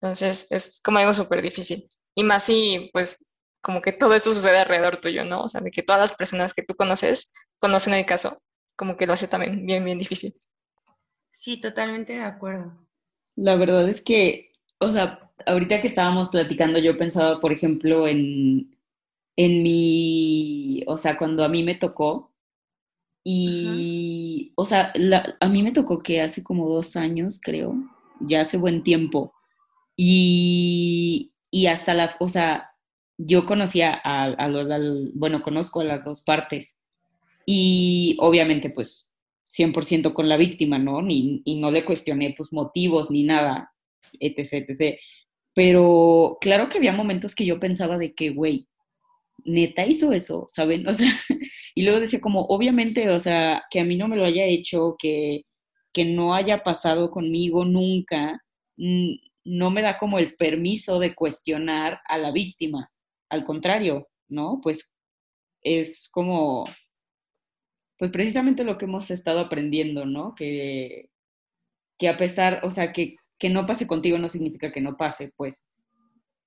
[0.00, 1.82] Entonces, es como algo súper difícil.
[2.14, 5.42] Y más si, pues, como que todo esto sucede alrededor tuyo, ¿no?
[5.42, 8.38] O sea, de que todas las personas que tú conoces conocen el caso,
[8.76, 10.32] como que lo hace también bien, bien difícil.
[11.32, 12.86] Sí, totalmente de acuerdo.
[13.34, 18.77] La verdad es que, o sea, ahorita que estábamos platicando, yo pensaba, por ejemplo, en,
[19.38, 22.32] en mi, o sea, cuando a mí me tocó,
[23.22, 24.92] y, o sea,
[25.38, 27.76] a mí me tocó que hace como dos años, creo,
[28.18, 29.32] ya hace buen tiempo,
[29.96, 32.72] y, y hasta la, o sea,
[33.16, 34.80] yo conocía a, a,
[35.14, 36.74] bueno, conozco a las dos partes,
[37.46, 39.08] y obviamente, pues,
[39.56, 41.00] 100% con la víctima, ¿no?
[41.00, 43.72] Ni, y no le cuestioné, pues, motivos ni nada,
[44.18, 44.98] etc., etc.
[45.54, 48.68] Pero claro que había momentos que yo pensaba de que, güey,
[49.44, 50.86] neta hizo eso, ¿saben?
[50.88, 51.10] O sea,
[51.74, 54.96] y luego decía como, obviamente, o sea, que a mí no me lo haya hecho,
[54.98, 55.42] que,
[55.92, 58.42] que no haya pasado conmigo nunca,
[58.76, 62.90] no me da como el permiso de cuestionar a la víctima.
[63.30, 64.60] Al contrario, ¿no?
[64.62, 64.92] Pues
[65.62, 66.64] es como,
[67.98, 70.34] pues precisamente lo que hemos estado aprendiendo, ¿no?
[70.34, 71.10] Que,
[71.98, 75.32] que a pesar, o sea, que, que no pase contigo no significa que no pase,
[75.36, 75.64] pues.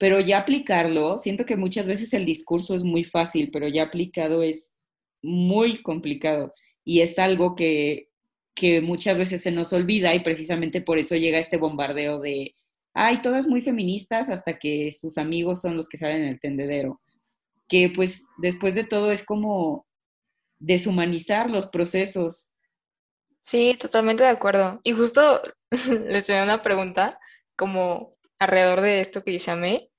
[0.02, 4.42] Pero ya aplicarlo, siento que muchas veces el discurso es muy fácil, pero ya aplicado
[4.42, 4.74] es
[5.22, 8.10] muy complicado y es algo que,
[8.56, 12.56] que muchas veces se nos olvida y precisamente por eso llega este bombardeo de,
[12.96, 17.00] ay, todas muy feministas hasta que sus amigos son los que salen en el tendedero.
[17.68, 19.86] Que pues después de todo es como
[20.58, 22.50] deshumanizar los procesos.
[23.42, 24.82] Sí, totalmente de acuerdo.
[24.84, 25.40] Y justo
[26.08, 27.20] les tenía una pregunta
[27.56, 29.90] como alrededor de esto que dice Amé.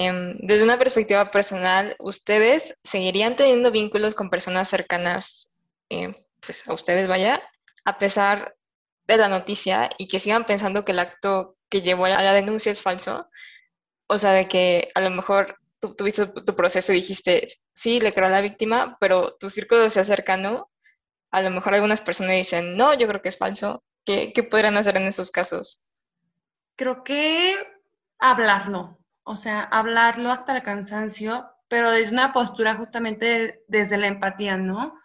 [0.00, 5.58] Em, desde una perspectiva personal, ¿ustedes seguirían teniendo vínculos con personas cercanas,
[5.90, 7.42] em, pues a ustedes vaya,
[7.84, 8.56] a pesar
[9.06, 12.72] de la noticia y que sigan pensando que el acto que llevó a la denuncia
[12.72, 13.28] es falso?
[14.06, 18.14] O sea, de que a lo mejor tú tuviste tu proceso y dijiste, sí, le
[18.14, 20.70] creo a la víctima, pero tu círculo se cercano,
[21.30, 23.84] a lo mejor algunas personas dicen, no, yo creo que es falso.
[24.06, 25.92] ¿Qué, qué podrían hacer en esos casos?
[26.76, 27.54] Creo que
[28.18, 28.99] hablarlo,
[29.30, 34.98] o sea, hablarlo hasta el cansancio, pero desde una postura justamente desde la empatía, ¿no?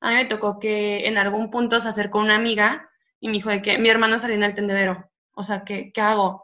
[0.00, 2.90] A mí me tocó que en algún punto se acercó una amiga
[3.20, 6.00] y me dijo de que mi hermano salió en el tendedero, o sea, ¿qué, ¿qué
[6.02, 6.42] hago?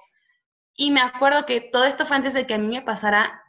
[0.74, 3.42] Y me acuerdo que todo esto fue antes de que a mí me pasara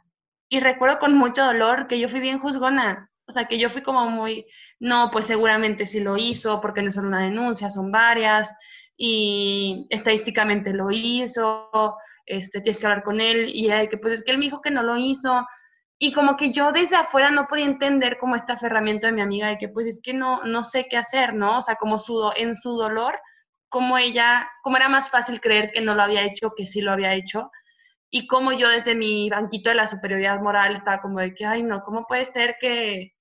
[0.50, 3.80] y recuerdo con mucho dolor que yo fui bien juzgona, o sea, que yo fui
[3.80, 4.44] como muy,
[4.80, 8.54] no, pues seguramente sí lo hizo, porque no es solo una denuncia, son varias,
[9.00, 11.70] y estadísticamente lo hizo,
[12.26, 14.60] este, tienes que hablar con él, y hay que, pues es que él me dijo
[14.60, 15.46] que no lo hizo,
[15.98, 19.48] y como que yo desde afuera no podía entender como este aferramiento de mi amiga,
[19.48, 21.58] de que pues es que no, no sé qué hacer, ¿no?
[21.58, 23.14] O sea, como su, en su dolor,
[23.68, 26.92] como ella, como era más fácil creer que no lo había hecho que sí lo
[26.92, 27.50] había hecho,
[28.10, 31.62] y como yo desde mi banquito de la superioridad moral estaba como de que, ay,
[31.62, 33.12] no, ¿cómo puede ser que,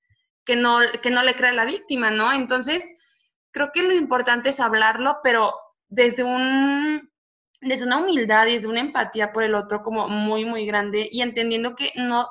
[0.43, 2.33] que, no, que no le crea la víctima, no?
[2.33, 2.83] Entonces,
[3.51, 5.53] creo que lo importante es hablarlo, pero
[5.89, 7.09] desde un
[7.59, 11.21] desde una humildad y desde una empatía por el otro como muy, muy grande y
[11.21, 12.27] entendiendo que no,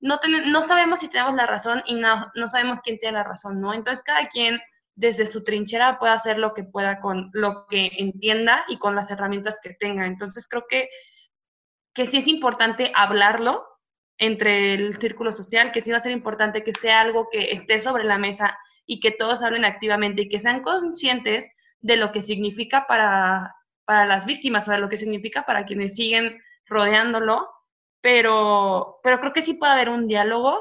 [0.00, 3.60] no, no sabemos si tenemos la razón y no, no sabemos quién tiene la razón,
[3.60, 3.74] ¿no?
[3.74, 4.58] Entonces cada quien
[4.94, 9.10] desde su trinchera puede hacer lo que pueda con lo que entienda y con las
[9.10, 10.06] herramientas que tenga.
[10.06, 10.88] Entonces creo que
[11.94, 13.64] que sí es importante hablarlo
[14.18, 17.78] entre el círculo social, que sí va a ser importante que sea algo que esté
[17.80, 21.48] sobre la mesa y que todos hablen activamente y que sean conscientes
[21.84, 25.94] de lo que significa para, para las víctimas o de lo que significa para quienes
[25.94, 27.46] siguen rodeándolo,
[28.00, 30.56] pero, pero creo que sí puede haber un diálogo.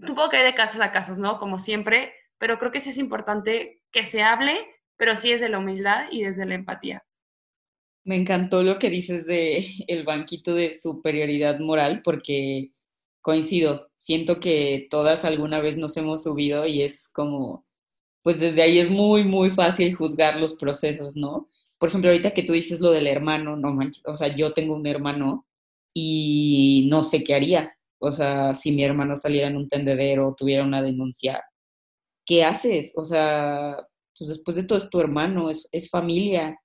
[0.00, 1.38] Supongo que hay de casos a casos, ¿no?
[1.38, 4.56] Como siempre, pero creo que sí es importante que se hable,
[4.96, 7.04] pero sí desde la humildad y desde la empatía.
[8.04, 12.70] Me encantó lo que dices de el banquito de superioridad moral, porque
[13.20, 17.65] coincido, siento que todas alguna vez nos hemos subido y es como,
[18.26, 21.48] pues desde ahí es muy, muy fácil juzgar los procesos, ¿no?
[21.78, 24.74] por ejemplo, ahorita que tú dices lo del hermano, no manches, o sea, yo tengo
[24.74, 25.46] un hermano
[25.94, 27.72] y no sé qué haría.
[27.98, 31.42] O sea, si mi hermano saliera en un tendedero, tuviera una denuncia,
[32.26, 32.92] ¿qué haces?
[32.96, 33.76] O sea,
[34.18, 36.58] pues después de todo es tu hermano, es, es familia.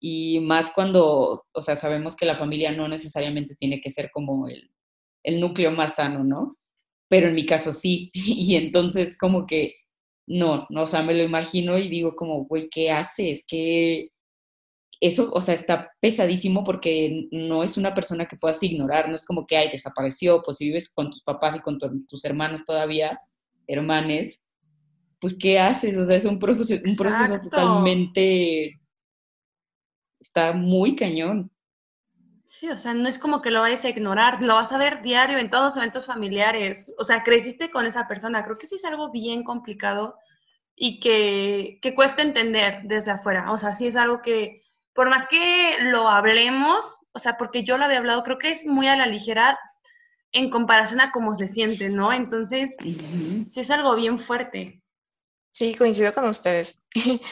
[0.00, 4.48] Y más cuando, o sea, sabemos que la familia no necesariamente tiene que ser como
[4.48, 4.70] el,
[5.22, 6.56] el núcleo más sano, ¿no?
[7.08, 8.10] Pero en mi caso sí.
[8.14, 9.76] Y entonces como que
[10.30, 13.44] no, no, o sea, me lo imagino y digo como, güey, ¿qué haces?
[13.48, 14.12] ¿Qué,
[15.00, 19.24] eso, o sea, está pesadísimo porque no es una persona que puedas ignorar, no es
[19.24, 23.20] como que, ay, desapareció, pues si vives con tus papás y con tus hermanos todavía,
[23.66, 24.40] hermanes,
[25.20, 25.96] pues ¿qué haces?
[25.96, 28.80] O sea, es un proceso, un proceso totalmente,
[30.20, 31.50] está muy cañón.
[32.50, 35.02] Sí, o sea, no es como que lo vayas a ignorar, lo vas a ver
[35.02, 38.74] diario en todos los eventos familiares, o sea, creciste con esa persona, creo que sí
[38.74, 40.16] es algo bien complicado
[40.74, 45.28] y que, que cuesta entender desde afuera, o sea, sí es algo que por más
[45.28, 48.96] que lo hablemos, o sea, porque yo lo había hablado, creo que es muy a
[48.96, 49.56] la ligera
[50.32, 52.12] en comparación a cómo se siente, ¿no?
[52.12, 54.82] Entonces, sí es algo bien fuerte.
[55.50, 56.84] Sí, coincido con ustedes.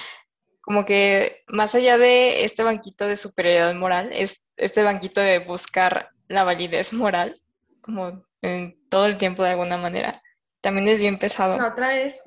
[0.60, 6.10] Como que más allá de este banquito de superioridad moral, es este banquito de buscar
[6.28, 7.40] la validez moral,
[7.80, 10.20] como en todo el tiempo de alguna manera,
[10.60, 11.56] también es bien pesado.
[11.56, 12.20] La otra vez,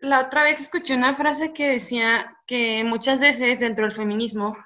[0.00, 4.56] la otra vez escuché una frase que decía que muchas veces dentro del feminismo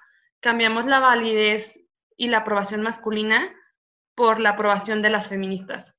[0.41, 1.81] cambiamos la validez
[2.17, 3.55] y la aprobación masculina
[4.15, 5.97] por la aprobación de las feministas.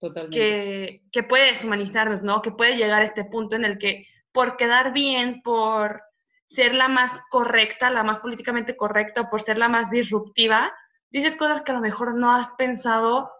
[0.00, 0.38] Totalmente.
[0.38, 2.40] Que, que puede deshumanizarnos, ¿no?
[2.40, 6.02] Que puede llegar a este punto en el que por quedar bien, por
[6.48, 10.72] ser la más correcta, la más políticamente correcta, por ser la más disruptiva,
[11.10, 13.30] dices cosas que a lo mejor no has pensado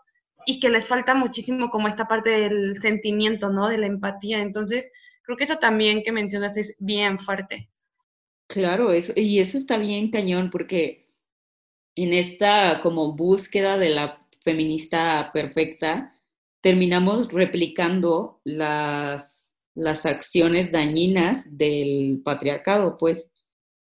[0.46, 3.68] y que les falta muchísimo como esta parte del sentimiento, ¿no?
[3.68, 4.40] De la empatía.
[4.40, 4.86] Entonces,
[5.22, 7.68] creo que eso también que mencionas es bien fuerte.
[8.46, 11.10] Claro, eso, y eso está bien cañón porque
[11.94, 16.14] en esta como búsqueda de la feminista perfecta,
[16.62, 19.37] terminamos replicando las,
[19.78, 23.32] las acciones dañinas del patriarcado, pues,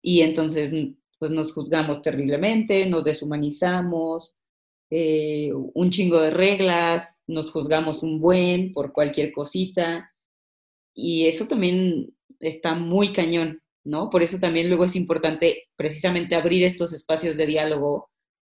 [0.02, 0.74] y entonces
[1.18, 4.42] pues nos juzgamos terriblemente, nos deshumanizamos,
[4.92, 10.12] eh, un chingo de reglas, nos juzgamos un buen por cualquier cosita,
[10.94, 14.10] y eso también está muy cañón, ¿no?
[14.10, 18.10] Por eso también luego es importante precisamente abrir estos espacios de diálogo,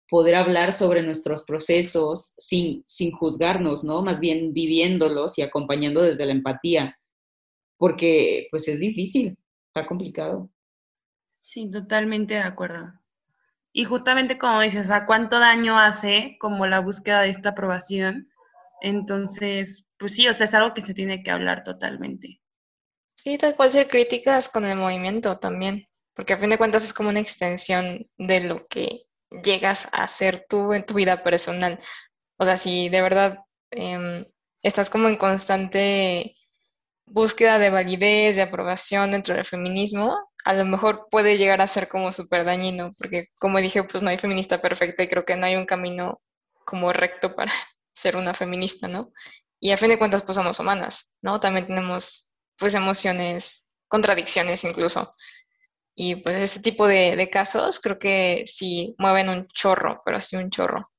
[0.08, 4.02] poder hablar sobre nuestros procesos sin, sin juzgarnos, ¿no?
[4.02, 6.97] Más bien viviéndolos y acompañando desde la empatía,
[7.78, 9.38] porque pues es difícil,
[9.68, 10.50] está complicado.
[11.38, 12.92] Sí, totalmente de acuerdo.
[13.72, 18.28] Y justamente como dices, ¿a cuánto daño hace como la búsqueda de esta aprobación?
[18.80, 22.40] Entonces, pues sí, o sea, es algo que se tiene que hablar totalmente.
[23.14, 26.94] Sí, tal cual ser críticas con el movimiento también, porque a fin de cuentas es
[26.94, 29.02] como una extensión de lo que
[29.42, 31.78] llegas a hacer tú en tu vida personal.
[32.36, 34.24] O sea, si de verdad em,
[34.62, 36.37] estás como en constante
[37.10, 41.88] búsqueda de validez, de aprobación dentro del feminismo, a lo mejor puede llegar a ser
[41.88, 45.46] como súper dañino, porque como dije, pues no hay feminista perfecta y creo que no
[45.46, 46.20] hay un camino
[46.64, 47.52] como recto para
[47.92, 49.12] ser una feminista, ¿no?
[49.60, 51.40] Y a fin de cuentas, pues somos humanas, ¿no?
[51.40, 55.10] También tenemos pues emociones, contradicciones incluso.
[55.94, 60.50] Y pues este tipo de, casos creo que sí mueven un chorro, pero así un
[60.50, 60.90] chorro.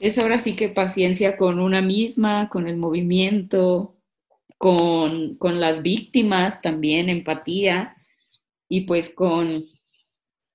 [0.00, 3.99] Es ahora sí que paciencia con una misma, con el movimiento,
[4.60, 7.96] con, las víctimas también, empatía,
[8.68, 9.64] y pues con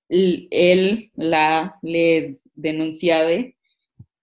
[0.10, 3.58] él, la, le denunciade,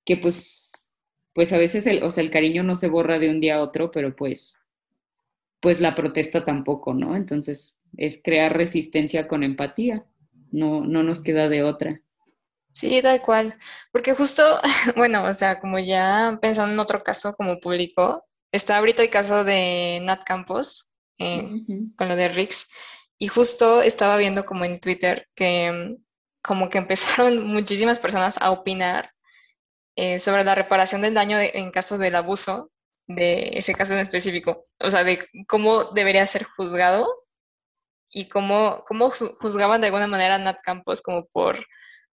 [0.05, 0.89] que pues,
[1.33, 3.63] pues a veces el, o sea, el cariño no se borra de un día a
[3.63, 4.57] otro, pero pues
[5.61, 7.17] pues la protesta tampoco, ¿no?
[7.17, 10.05] Entonces es crear resistencia con empatía,
[10.53, 12.01] no, no nos queda de otra.
[12.71, 13.55] Sí, tal cual,
[13.91, 14.43] porque justo,
[14.97, 19.45] bueno, o sea, como ya pensando en otro caso como público, está ahorita el caso
[19.45, 21.51] de Nat Campos eh,
[21.97, 22.69] con lo de Rix,
[23.19, 26.03] y justo estaba viendo como en Twitter que mm,
[26.43, 29.13] como que empezaron muchísimas personas a opinar
[29.97, 32.71] eh, sobre la reparación del daño en caso del abuso
[33.07, 37.07] de ese caso en específico, o sea, de cómo debería ser juzgado
[38.11, 41.67] y cómo, cómo juzgaban de alguna manera a Nat Campos como por,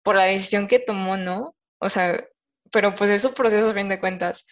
[0.04, 1.56] por la decisión que tomó, ¿no?
[1.80, 2.24] O sea,
[2.72, 4.46] pero pues es su proceso, a fin de cuentas.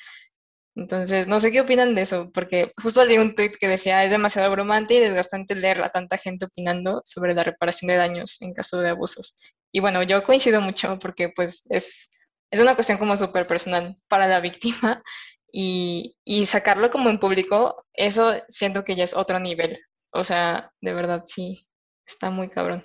[0.75, 4.11] Entonces, no sé qué opinan de eso, porque justo leí un tweet que decía, es
[4.11, 8.53] demasiado abrumante y desgastante leer a tanta gente opinando sobre la reparación de daños en
[8.53, 9.37] caso de abusos.
[9.73, 12.11] Y bueno, yo coincido mucho porque pues es,
[12.51, 15.03] es una cuestión como súper personal para la víctima
[15.51, 19.77] y, sacarlo como en público, eso siento que ya es otro nivel.
[20.11, 21.67] O sea, de verdad sí,
[22.05, 22.83] está muy cabrón.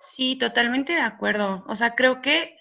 [0.00, 1.64] Sí, totalmente de acuerdo.
[1.68, 2.56] O sea, creo que,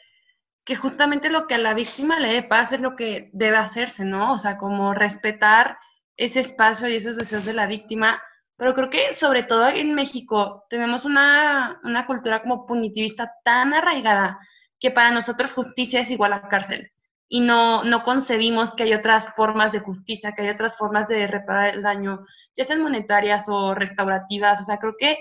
[0.69, 4.05] que justamente lo que a la víctima le dé paz es lo que debe hacerse,
[4.05, 4.33] ¿no?
[4.33, 5.79] O sea, como respetar
[6.15, 8.21] ese espacio y esos deseos de la víctima.
[8.55, 14.37] Pero creo que sobre todo en México tenemos una, una cultura como punitivista tan arraigada
[14.79, 16.91] que para nosotros justicia es igual a cárcel
[17.27, 21.25] y no, no concebimos que hay otras formas de justicia, que hay otras formas de
[21.25, 24.61] reparar el daño, ya sean monetarias o restaurativas.
[24.61, 25.17] O sea, creo que,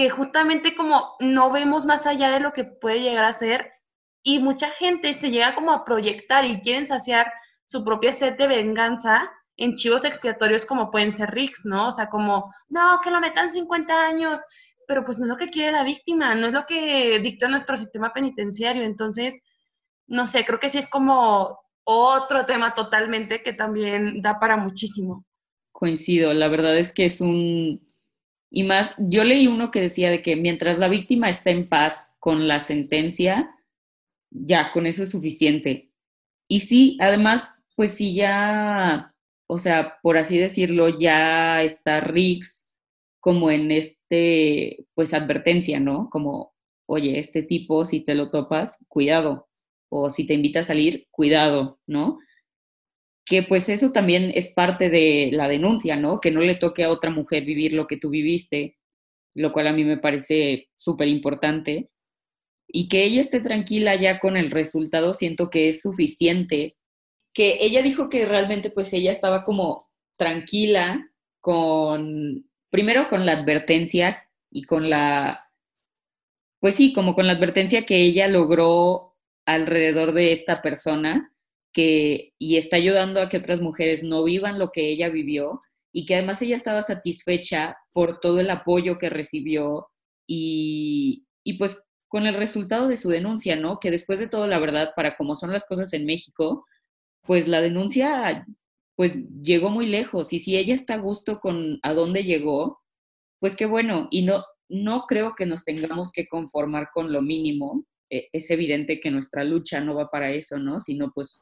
[0.00, 3.70] que justamente como no vemos más allá de lo que puede llegar a ser
[4.22, 7.30] y mucha gente se llega como a proyectar y quieren saciar
[7.66, 11.88] su propia sed de venganza en chivos expiatorios como pueden ser Ricks, ¿no?
[11.88, 14.40] O sea, como, no, que lo metan 50 años,
[14.88, 17.76] pero pues no es lo que quiere la víctima, no es lo que dicta nuestro
[17.76, 18.84] sistema penitenciario.
[18.84, 19.42] Entonces,
[20.06, 25.26] no sé, creo que sí es como otro tema totalmente que también da para muchísimo.
[25.72, 27.86] Coincido, la verdad es que es un...
[28.50, 32.16] Y más, yo leí uno que decía de que mientras la víctima está en paz
[32.18, 33.54] con la sentencia,
[34.30, 35.92] ya, con eso es suficiente.
[36.48, 39.14] Y sí, además, pues sí ya,
[39.46, 42.66] o sea, por así decirlo, ya está Riggs
[43.20, 46.10] como en este, pues advertencia, ¿no?
[46.10, 46.54] Como,
[46.86, 49.48] oye, este tipo, si te lo topas, cuidado,
[49.88, 52.18] o si te invita a salir, cuidado, ¿no?
[53.30, 56.20] Que pues eso también es parte de la denuncia, ¿no?
[56.20, 58.76] Que no le toque a otra mujer vivir lo que tú viviste,
[59.34, 61.92] lo cual a mí me parece súper importante.
[62.66, 66.76] Y que ella esté tranquila ya con el resultado, siento que es suficiente.
[67.32, 71.08] Que ella dijo que realmente pues ella estaba como tranquila
[71.38, 75.52] con, primero con la advertencia y con la,
[76.58, 79.16] pues sí, como con la advertencia que ella logró
[79.46, 81.32] alrededor de esta persona
[81.72, 85.60] que, y está ayudando a que otras mujeres no vivan lo que ella vivió
[85.92, 89.88] y que además ella estaba satisfecha por todo el apoyo que recibió
[90.26, 93.78] y, y pues con el resultado de su denuncia, ¿no?
[93.80, 96.66] Que después de todo, la verdad, para cómo son las cosas en México,
[97.22, 98.46] pues la denuncia
[98.96, 102.80] pues llegó muy lejos y si ella está a gusto con a dónde llegó,
[103.40, 107.84] pues qué bueno y no no creo que nos tengamos que conformar con lo mínimo
[108.10, 110.80] e, es evidente que nuestra lucha no va para eso, ¿no?
[110.80, 111.40] Sino pues,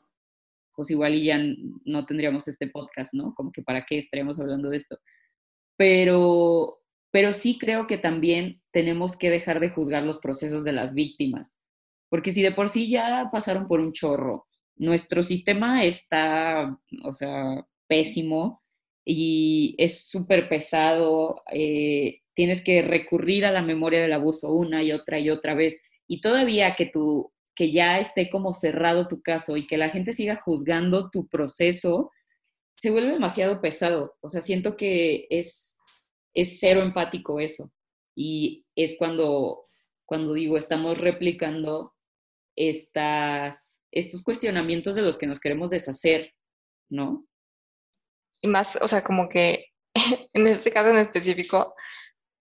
[0.78, 1.40] pues igual y ya
[1.86, 3.34] no tendríamos este podcast, ¿no?
[3.34, 4.96] Como que para qué estaríamos hablando de esto.
[5.76, 6.78] Pero,
[7.10, 11.58] pero sí creo que también tenemos que dejar de juzgar los procesos de las víctimas,
[12.08, 17.66] porque si de por sí ya pasaron por un chorro, nuestro sistema está, o sea,
[17.88, 18.62] pésimo
[19.04, 24.92] y es súper pesado, eh, tienes que recurrir a la memoria del abuso una y
[24.92, 29.56] otra y otra vez y todavía que tú que ya esté como cerrado tu caso
[29.56, 32.12] y que la gente siga juzgando tu proceso,
[32.76, 34.16] se vuelve demasiado pesado.
[34.20, 35.76] O sea, siento que es,
[36.34, 37.72] es cero empático eso.
[38.14, 39.66] Y es cuando,
[40.06, 41.96] cuando digo, estamos replicando
[42.54, 46.32] estas, estos cuestionamientos de los que nos queremos deshacer,
[46.88, 47.26] ¿no?
[48.40, 49.66] Y más, o sea, como que
[50.32, 51.74] en este caso en específico,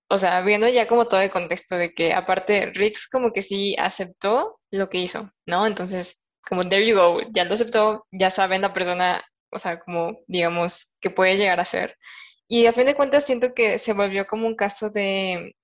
[0.10, 3.76] o sea, viendo ya como todo el contexto de que aparte Rix como que sí
[3.78, 5.68] aceptó lo que hizo, ¿no?
[5.68, 10.20] Entonces, como there you go, ya lo aceptó, ya saben la persona, o sea, como
[10.28, 11.96] digamos, que puede llegar a ser.
[12.48, 15.56] Y a fin de cuentas siento que se volvió como un caso de,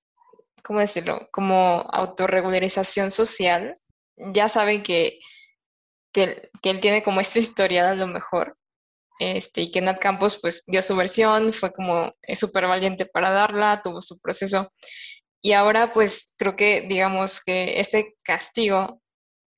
[0.62, 1.28] ¿cómo decirlo?
[1.32, 3.78] Como autorregularización social.
[4.16, 5.18] Ya saben que,
[6.12, 8.56] que, él tiene como esta historia a lo mejor
[9.18, 13.80] este, y que Nat Campos pues dio su versión, fue como súper valiente para darla,
[13.82, 14.68] tuvo su proceso.
[15.42, 19.00] Y ahora pues creo que digamos que este castigo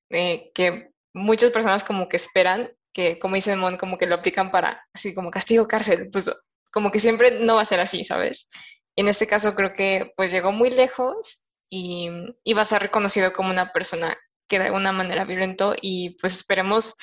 [0.09, 4.51] eh, que muchas personas como que esperan, que como dice Mon, como que lo aplican
[4.51, 6.31] para así como castigo cárcel, pues
[6.71, 8.49] como que siempre no va a ser así, ¿sabes?
[8.95, 12.09] En este caso creo que pues llegó muy lejos y,
[12.43, 16.35] y va a ser reconocido como una persona que de alguna manera violentó y pues
[16.35, 16.95] esperemos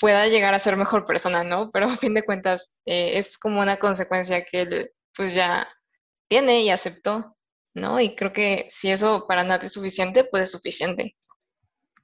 [0.00, 1.70] pueda llegar a ser mejor persona, ¿no?
[1.70, 5.68] Pero a fin de cuentas eh, es como una consecuencia que él pues ya
[6.28, 7.36] tiene y aceptó,
[7.74, 8.00] ¿no?
[8.00, 11.16] Y creo que si eso para Nat es suficiente, pues es suficiente.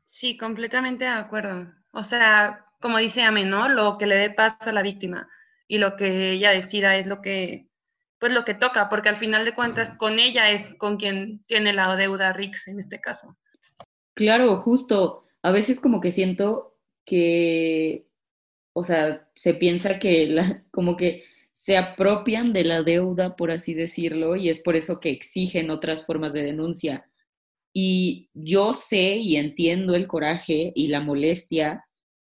[0.05, 1.72] Sí, completamente de acuerdo.
[1.92, 3.68] O sea, como dice Ame, ¿no?
[3.68, 5.28] Lo que le dé paz a la víctima
[5.68, 7.68] y lo que ella decida es lo que,
[8.18, 11.72] pues lo que toca, porque al final de cuentas con ella es con quien tiene
[11.72, 13.36] la deuda Rix en este caso.
[14.14, 15.26] Claro, justo.
[15.42, 16.74] A veces como que siento
[17.05, 18.07] que,
[18.75, 20.37] o sea, se piensa que
[20.71, 25.11] como que se apropian de la deuda, por así decirlo, y es por eso que
[25.11, 27.11] exigen otras formas de denuncia.
[27.73, 31.87] Y yo sé y entiendo el coraje y la molestia.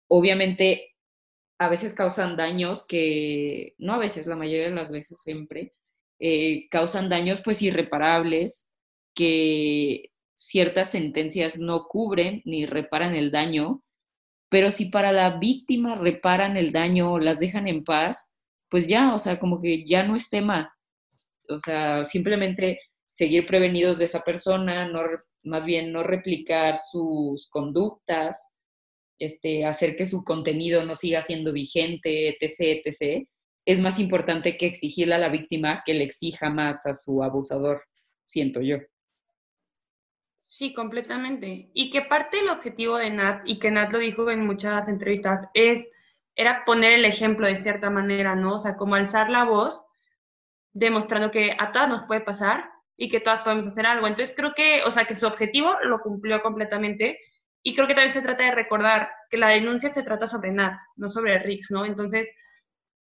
[0.07, 0.95] Obviamente,
[1.59, 5.73] a veces causan daños que, no a veces, la mayoría de las veces siempre,
[6.19, 8.67] eh, causan daños pues irreparables
[9.15, 13.83] que ciertas sentencias no cubren ni reparan el daño,
[14.49, 18.29] pero si para la víctima reparan el daño o las dejan en paz,
[18.69, 20.73] pues ya, o sea, como que ya no es tema.
[21.49, 22.79] O sea, simplemente
[23.11, 25.01] seguir prevenidos de esa persona, no,
[25.43, 28.47] más bien no replicar sus conductas,
[29.19, 33.27] este, hacer que su contenido no siga siendo vigente, etc., etc.,
[33.65, 37.81] es más importante que exigirle a la víctima que le exija más a su abusador,
[38.23, 38.77] siento yo.
[40.57, 41.69] Sí, completamente.
[41.73, 45.49] Y que parte del objetivo de Nat, y que Nat lo dijo en muchas entrevistas,
[45.53, 45.85] es,
[46.33, 48.53] era poner el ejemplo de cierta manera, ¿no?
[48.55, 49.83] O sea, como alzar la voz,
[50.71, 54.07] demostrando que a todas nos puede pasar y que todas podemos hacer algo.
[54.07, 57.19] Entonces creo que, o sea, que su objetivo lo cumplió completamente.
[57.61, 60.77] Y creo que también se trata de recordar que la denuncia se trata sobre Nat,
[60.95, 61.83] no sobre Rix, ¿no?
[61.85, 62.29] Entonces,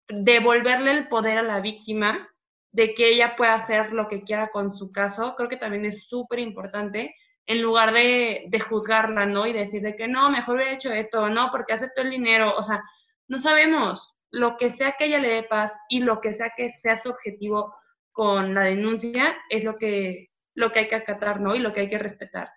[0.08, 2.28] devolverle el poder a la víctima
[2.72, 6.08] de que ella pueda hacer lo que quiera con su caso, creo que también es
[6.08, 7.14] súper importante
[7.46, 9.46] en lugar de, de, juzgarla, ¿no?
[9.46, 12.64] Y decir de que no, mejor hubiera hecho esto, no, porque aceptó el dinero, o
[12.64, 12.82] sea,
[13.28, 16.70] no sabemos lo que sea que ella le dé paz y lo que sea que
[16.70, 17.76] sea su objetivo
[18.12, 21.56] con la denuncia es lo que, lo que hay que acatar, ¿no?
[21.56, 22.50] Y lo que hay que respetar.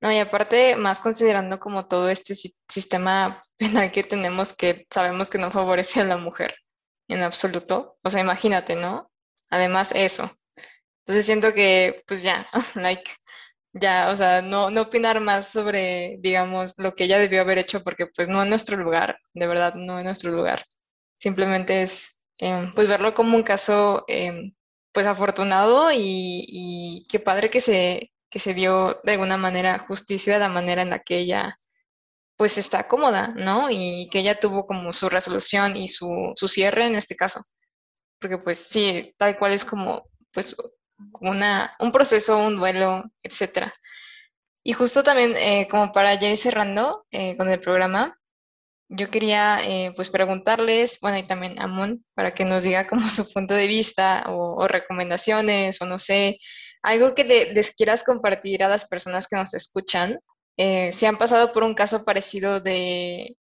[0.00, 5.38] No, y aparte, más considerando como todo este sistema penal que tenemos que sabemos que
[5.38, 6.54] no favorece a la mujer
[7.08, 7.98] en absoluto.
[8.02, 9.10] O sea, imagínate, ¿no?
[9.50, 10.30] Además, eso.
[11.00, 13.10] Entonces siento que, pues ya, like,
[13.72, 17.82] ya, o sea, no, no opinar más sobre, digamos, lo que ella debió haber hecho,
[17.84, 20.64] porque pues no es nuestro lugar, de verdad, no es nuestro lugar.
[21.16, 24.54] Simplemente es, em, pues, verlo como un caso, em,
[24.92, 30.34] pues, afortunado y, y, qué padre que se, que se dio de alguna manera justicia
[30.34, 31.56] de la manera en la que ella,
[32.36, 33.70] pues, está cómoda, ¿no?
[33.70, 37.42] Y que ella tuvo como su resolución y su, su cierre en este caso.
[38.20, 40.56] Porque, pues, sí, tal cual es como, pues,
[41.20, 43.72] una, un proceso, un duelo, etcétera.
[44.62, 48.18] Y justo también, eh, como para ya ir cerrando eh, con el programa,
[48.88, 51.68] yo quería eh, pues preguntarles, bueno, y también a
[52.14, 56.36] para que nos diga como su punto de vista o, recomendaciones o no sé,
[56.82, 60.18] algo que les quieras compartir a las personas que nos escuchan,
[60.56, 63.36] si han pasado por un caso parecido de,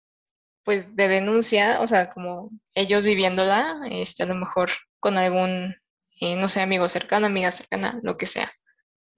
[0.65, 5.77] pues, de denuncia, o sea, como ellos viviéndola, este, a lo mejor con algún
[6.21, 8.51] eh, no sé, amigo cercano, amiga cercana, lo que sea.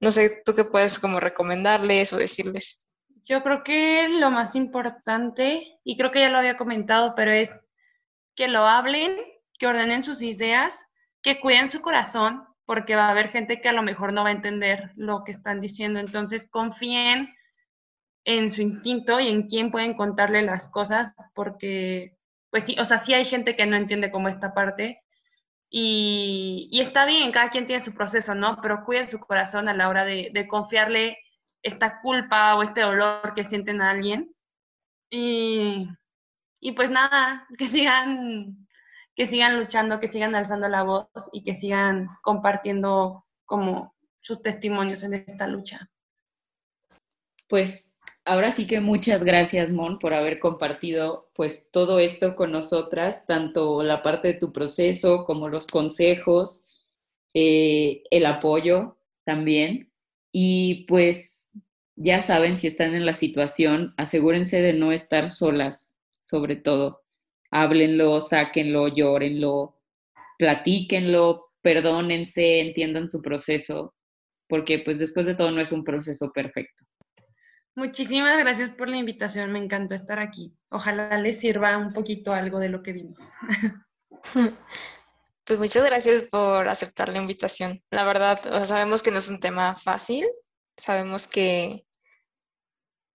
[0.00, 2.86] No sé, ¿tú qué puedes como recomendarles o decirles?
[3.24, 7.52] Yo creo que lo más importante, y creo que ya lo había comentado, pero es
[8.34, 9.16] que lo hablen,
[9.58, 10.84] que ordenen sus ideas,
[11.22, 14.30] que cuiden su corazón, porque va a haber gente que a lo mejor no va
[14.30, 16.00] a entender lo que están diciendo.
[16.00, 17.34] Entonces, confíen
[18.24, 22.16] en su instinto y en quién pueden contarle las cosas, porque,
[22.50, 25.02] pues sí, o sea, sí hay gente que no entiende como esta parte,
[25.70, 28.60] y, está bien, cada quien tiene su proceso, ¿no?
[28.62, 31.18] Pero cuiden su corazón a la hora de, confiarle
[31.62, 34.34] esta culpa o este dolor que sienten a alguien.
[35.10, 35.88] Y,
[36.60, 38.66] y, pues nada, que sigan,
[39.14, 45.02] que sigan luchando, que sigan alzando la voz y que sigan compartiendo como sus testimonios
[45.02, 45.90] en esta lucha.
[47.48, 47.90] Pues
[48.28, 53.82] ahora sí que muchas gracias, Mon, por haber compartido pues todo esto con nosotras, tanto
[53.82, 56.62] la parte de tu proceso como los consejos,
[57.34, 59.92] eh, el apoyo también.
[60.32, 61.50] Y pues
[61.96, 67.02] ya saben, si están en la situación, asegúrense de no estar solas, sobre todo.
[67.50, 69.80] Háblenlo, sáquenlo, llórenlo,
[70.38, 73.94] platíquenlo, perdónense, entiendan su proceso,
[74.48, 76.87] porque pues después de todo no es un proceso perfecto.
[77.78, 80.52] Muchísimas gracias por la invitación, me encantó estar aquí.
[80.72, 83.32] Ojalá les sirva un poquito algo de lo que vimos.
[85.44, 87.82] Pues muchas gracias por aceptar la invitación.
[87.90, 90.26] La verdad, sabemos que no es un tema fácil,
[90.76, 91.86] sabemos que,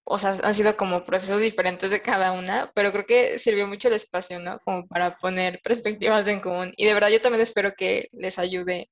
[0.03, 3.87] o sea, han sido como procesos diferentes de cada una, pero creo que sirvió mucho
[3.89, 4.57] el espacio, ¿no?
[4.65, 6.73] Como para poner perspectivas en común.
[6.75, 8.89] Y de verdad yo también espero que les ayude,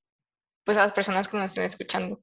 [0.63, 2.19] pues, a las personas que nos estén escuchando.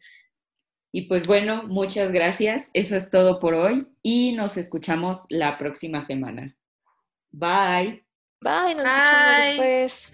[0.93, 2.71] Y pues bueno, muchas gracias.
[2.73, 6.57] Eso es todo por hoy y nos escuchamos la próxima semana.
[7.31, 8.05] Bye.
[8.41, 10.13] Bye, nos escuchamos después.